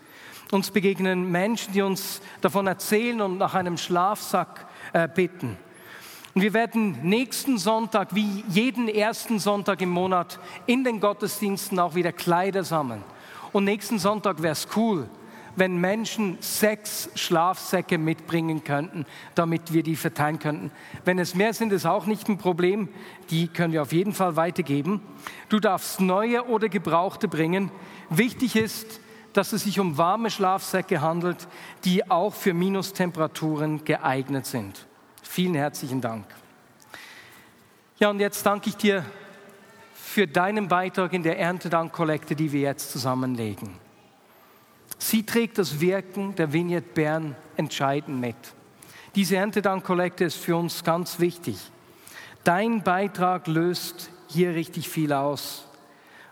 Uns 0.51 0.70
begegnen 0.70 1.31
Menschen, 1.31 1.72
die 1.72 1.83
uns 1.83 2.20
davon 2.40 2.66
erzählen 2.66 3.20
und 3.20 3.38
nach 3.38 3.55
einem 3.55 3.77
Schlafsack 3.77 4.66
äh, 4.92 5.09
bitten. 5.09 5.57
Und 6.37 6.42
wir 6.42 6.53
werden 6.53 6.99
nächsten 7.03 7.57
Sonntag, 7.57 8.14
wie 8.14 8.44
jeden 8.51 8.88
ersten 8.88 9.38
Sonntag 9.38 9.81
im 9.81 9.88
Monat, 9.88 10.38
in 10.66 10.85
den 10.85 11.01
Gottesdiensten 11.01 11.79
auch 11.79 11.94
wieder 11.94 12.12
Kleider 12.12 12.62
sammeln. 12.62 13.03
Und 13.53 13.64
nächsten 13.64 13.99
Sonntag 13.99 14.42
wäre 14.42 14.53
es 14.53 14.68
cool, 14.77 15.09
wenn 15.57 15.79
Menschen 15.79 16.37
sechs 16.40 17.09
Schlafsäcke 17.14 17.96
mitbringen 17.96 18.62
könnten, 18.64 19.07
damit 19.35 19.72
wir 19.72 19.83
die 19.83 19.96
verteilen 19.96 20.38
könnten. 20.38 20.72
Wenn 21.07 21.18
es 21.18 21.35
mehr 21.35 21.55
sind, 21.55 21.72
ist 21.72 21.87
auch 21.87 22.05
nicht 22.05 22.29
ein 22.29 22.37
Problem. 22.37 22.90
Die 23.31 23.49
können 23.49 23.72
wir 23.72 23.81
auf 23.81 23.92
jeden 23.92 24.12
Fall 24.12 24.37
weitergeben. 24.37 25.01
Du 25.49 25.59
darfst 25.59 26.03
neue 26.03 26.46
oder 26.49 26.68
gebrauchte 26.68 27.29
bringen. 27.29 27.70
Wichtig 28.11 28.57
ist, 28.57 29.01
dass 29.33 29.55
es 29.55 29.64
sich 29.64 29.81
um 29.81 29.96
warme 29.96 30.31
Schlafsäcke 30.31 31.01
handelt, 31.01 31.49
die 31.87 32.11
auch 32.11 32.35
für 32.35 32.53
Minustemperaturen 32.53 33.87
geeignet 33.87 34.44
sind. 34.44 34.87
Vielen 35.37 35.55
herzlichen 35.55 36.01
Dank. 36.01 36.25
Ja, 37.99 38.09
und 38.09 38.20
jetzt 38.20 38.46
danke 38.46 38.70
ich 38.70 38.77
dir 38.79 39.05
für 39.92 40.27
deinen 40.27 40.66
Beitrag 40.66 41.12
in 41.12 41.22
der 41.22 41.38
Erntedankkollekte, 41.38 42.35
die 42.35 42.53
wir 42.53 42.62
jetzt 42.62 42.90
zusammenlegen. 42.90 43.68
Sie 44.96 45.27
trägt 45.27 45.59
das 45.59 45.79
Wirken 45.79 46.35
der 46.37 46.55
Vignette 46.55 46.88
Bern 46.94 47.37
entscheidend 47.55 48.18
mit. 48.18 48.35
Diese 49.14 49.37
Erntedankkollekte 49.37 50.25
ist 50.25 50.38
für 50.38 50.57
uns 50.57 50.83
ganz 50.83 51.20
wichtig. 51.20 51.59
Dein 52.42 52.83
Beitrag 52.83 53.46
löst 53.46 54.09
hier 54.29 54.55
richtig 54.55 54.88
viel 54.88 55.12
aus. 55.12 55.66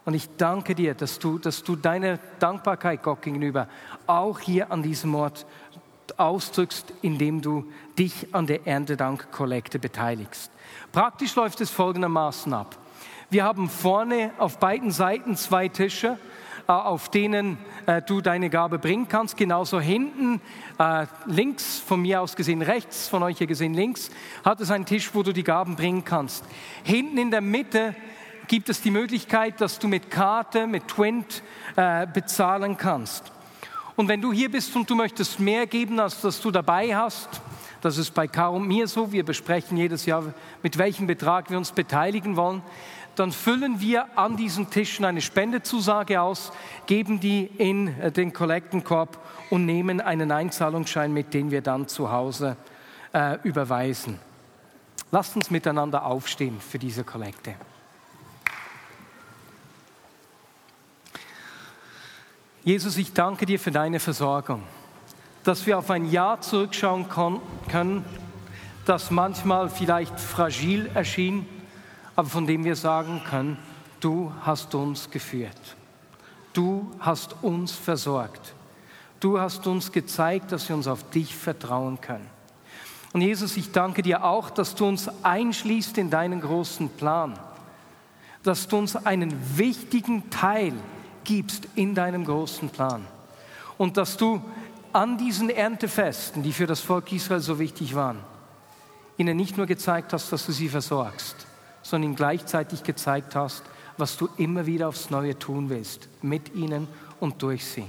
Und 0.07 0.15
ich 0.15 0.29
danke 0.39 0.75
dir, 0.75 0.95
dass 0.95 1.19
du, 1.19 1.39
dass 1.39 1.63
du 1.63 1.77
deine 1.77 2.21
Dankbarkeit 2.39 3.03
Gott 3.03 3.21
gegenüber 3.21 3.69
auch 4.07 4.41
hier 4.41 4.73
an 4.73 4.83
diesem 4.83 5.15
Ort 5.15 5.45
ausdrückst, 6.19 6.93
indem 7.03 7.41
du 7.41 7.65
dich 7.99 8.35
an 8.35 8.47
der 8.47 8.67
Erntedankkollekte 8.67 9.79
beteiligst. 9.79 10.51
Praktisch 10.93 11.35
läuft 11.35 11.61
es 11.61 11.71
folgendermaßen 11.71 12.53
ab. 12.53 12.77
Wir 13.31 13.45
haben 13.45 13.69
vorne 13.69 14.31
auf 14.39 14.59
beiden 14.59 14.91
Seiten 14.91 15.37
zwei 15.37 15.69
Tische, 15.69 16.19
äh, 16.67 16.73
auf 16.73 17.11
denen 17.11 17.59
äh, 17.87 18.01
du 18.01 18.21
deine 18.21 18.49
Gabe 18.49 18.79
bringen 18.79 19.09
kannst. 19.09 19.37
Genauso 19.37 19.81
hinten, 19.81 20.41
äh, 20.79 21.07
links, 21.27 21.79
von 21.81 22.01
mir 22.01 22.21
aus 22.21 22.37
gesehen 22.37 22.63
rechts, 22.63 23.09
von 23.09 23.23
euch 23.23 23.39
hier 23.39 23.47
gesehen 23.47 23.75
links, 23.75 24.11
hat 24.45 24.61
es 24.61 24.71
einen 24.71 24.87
Tisch, 24.87 25.15
wo 25.15 25.23
du 25.23 25.33
die 25.33 25.43
Gaben 25.43 25.77
bringen 25.77 26.05
kannst. 26.05 26.45
Hinten 26.85 27.19
in 27.19 27.31
der 27.31 27.41
Mitte 27.41 27.95
gibt 28.47 28.69
es 28.69 28.81
die 28.81 28.91
Möglichkeit, 28.91 29.61
dass 29.61 29.79
du 29.79 29.89
mit 29.89 30.11
Karte, 30.11 30.67
mit 30.67 30.89
Twint 30.89 31.43
bezahlen 32.13 32.77
kannst. 32.77 33.34
Und 33.97 34.09
wenn 34.09 34.21
du 34.21 34.33
hier 34.33 34.51
bist 34.51 34.75
und 34.75 34.91
du 34.91 34.95
möchtest 34.95 35.39
mehr 35.39 35.67
geben, 35.67 36.01
als 36.01 36.21
dass 36.21 36.41
du 36.41 36.51
dabei 36.51 36.97
hast, 36.97 37.29
das 37.81 37.99
ist 37.99 38.13
bei 38.13 38.27
Caro 38.27 38.57
und 38.57 38.67
mir 38.67 38.89
so, 38.89 39.13
wir 39.13 39.25
besprechen 39.25 39.77
jedes 39.77 40.07
Jahr, 40.07 40.35
mit 40.63 40.79
welchem 40.79 41.07
Betrag 41.07 41.51
wir 41.51 41.59
uns 41.59 41.71
beteiligen 41.71 42.35
wollen, 42.37 42.63
dann 43.15 43.31
füllen 43.31 43.81
wir 43.81 44.19
an 44.19 44.37
diesen 44.37 44.71
Tischen 44.71 45.05
eine 45.05 45.21
Spendezusage 45.21 46.21
aus, 46.21 46.51
geben 46.87 47.21
die 47.21 47.45
in 47.59 47.89
äh, 48.01 48.11
den 48.11 48.33
Kollektenkorb 48.33 49.19
und 49.51 49.67
nehmen 49.67 50.01
einen 50.01 50.33
Einzahlungsschein, 50.33 51.13
mit 51.13 51.33
dem 51.35 51.51
wir 51.51 51.61
dann 51.61 51.87
zu 51.87 52.11
Hause 52.11 52.57
äh, 53.13 53.39
überweisen. 53.45 54.19
Lasst 55.13 55.37
uns 55.37 55.51
miteinander 55.51 56.05
aufstehen 56.05 56.59
für 56.61 56.79
diese 56.79 57.05
Kollekte. 57.05 57.55
Jesus, 62.65 62.97
ich 62.97 63.13
danke 63.13 63.45
dir 63.45 63.61
für 63.61 63.71
deine 63.71 64.01
Versorgung, 64.01 64.63
dass 65.43 65.67
wir 65.67 65.77
auf 65.77 65.91
ein 65.91 66.11
Jahr 66.11 66.41
zurückschauen 66.41 67.07
können, 67.69 68.03
das 68.87 69.11
manchmal 69.11 69.69
vielleicht 69.69 70.19
fragil 70.19 70.91
erschien, 70.95 71.47
aber 72.17 72.27
von 72.27 72.47
dem 72.47 72.65
wir 72.65 72.75
sagen 72.75 73.21
können, 73.29 73.59
du 74.01 74.33
hast 74.41 74.75
uns 74.75 75.11
geführt. 75.11 75.77
Du 76.55 76.91
hast 77.01 77.37
uns 77.43 77.73
versorgt. 77.73 78.55
Du 79.21 79.39
hast 79.39 79.67
uns 79.67 79.93
gezeigt, 79.93 80.51
dass 80.51 80.67
wir 80.67 80.77
uns 80.77 80.87
auf 80.87 81.11
dich 81.11 81.37
vertrauen 81.37 82.01
können. 82.01 82.31
Und 83.13 83.21
Jesus, 83.21 83.59
ich 83.59 83.73
danke 83.73 84.01
dir 84.01 84.25
auch, 84.25 84.49
dass 84.49 84.75
du 84.75 84.89
uns 84.89 85.11
einschließt 85.23 85.99
in 85.99 86.09
deinen 86.09 86.41
großen 86.41 86.89
Plan, 86.89 87.39
dass 88.43 88.69
du 88.69 88.79
uns 88.79 88.97
einen 88.97 89.35
wichtigen 89.59 90.31
Teil 90.31 90.73
gibst 91.25 91.69
in 91.75 91.95
deinem 91.95 92.25
großen 92.25 92.69
Plan. 92.69 93.05
Und 93.79 93.97
dass 93.97 94.17
du 94.17 94.43
an 94.93 95.19
diesen 95.19 95.51
Erntefesten, 95.51 96.43
die 96.43 96.53
für 96.53 96.67
das 96.67 96.81
Volk 96.81 97.11
Israel 97.13 97.41
so 97.41 97.59
wichtig 97.59 97.95
waren, 97.95 98.19
ihnen 99.17 99.37
nicht 99.37 99.57
nur 99.57 99.67
gezeigt 99.67 100.13
hast, 100.13 100.33
dass 100.33 100.47
du 100.47 100.53
sie 100.53 100.69
versorgst, 100.69 101.47
sondern 101.83 102.11
ihnen 102.11 102.17
gleichzeitig 102.17 102.83
gezeigt 102.83 103.35
hast, 103.35 103.63
was 103.97 104.17
du 104.17 104.29
immer 104.37 104.67
wieder 104.67 104.89
aufs 104.89 105.11
Neue 105.11 105.39
tun 105.39 105.69
willst, 105.71 106.09
mit 106.23 106.55
ihnen 106.55 106.89
und 107.21 107.43
durch 107.43 107.65
sie. 107.65 107.87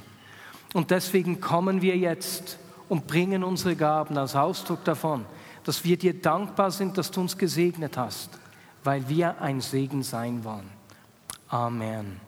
Und 0.73 0.91
deswegen 0.91 1.39
kommen 1.41 1.81
wir 1.81 1.97
jetzt 1.97 2.57
und 2.89 3.07
bringen 3.07 3.43
unsere 3.43 3.75
Gaben 3.75 4.17
als 4.17 4.35
Ausdruck 4.35 4.83
davon, 4.83 5.25
dass 5.63 5.83
wir 5.83 5.97
dir 5.97 6.19
dankbar 6.19 6.71
sind, 6.71 6.97
dass 6.97 7.11
du 7.11 7.21
uns 7.21 7.37
gesegnet 7.37 7.97
hast, 7.97 8.29
weil 8.83 9.07
wir 9.09 9.41
ein 9.41 9.61
Segen 9.61 10.03
sein 10.03 10.43
wollen. 10.43 10.69
Amen. 11.49 12.19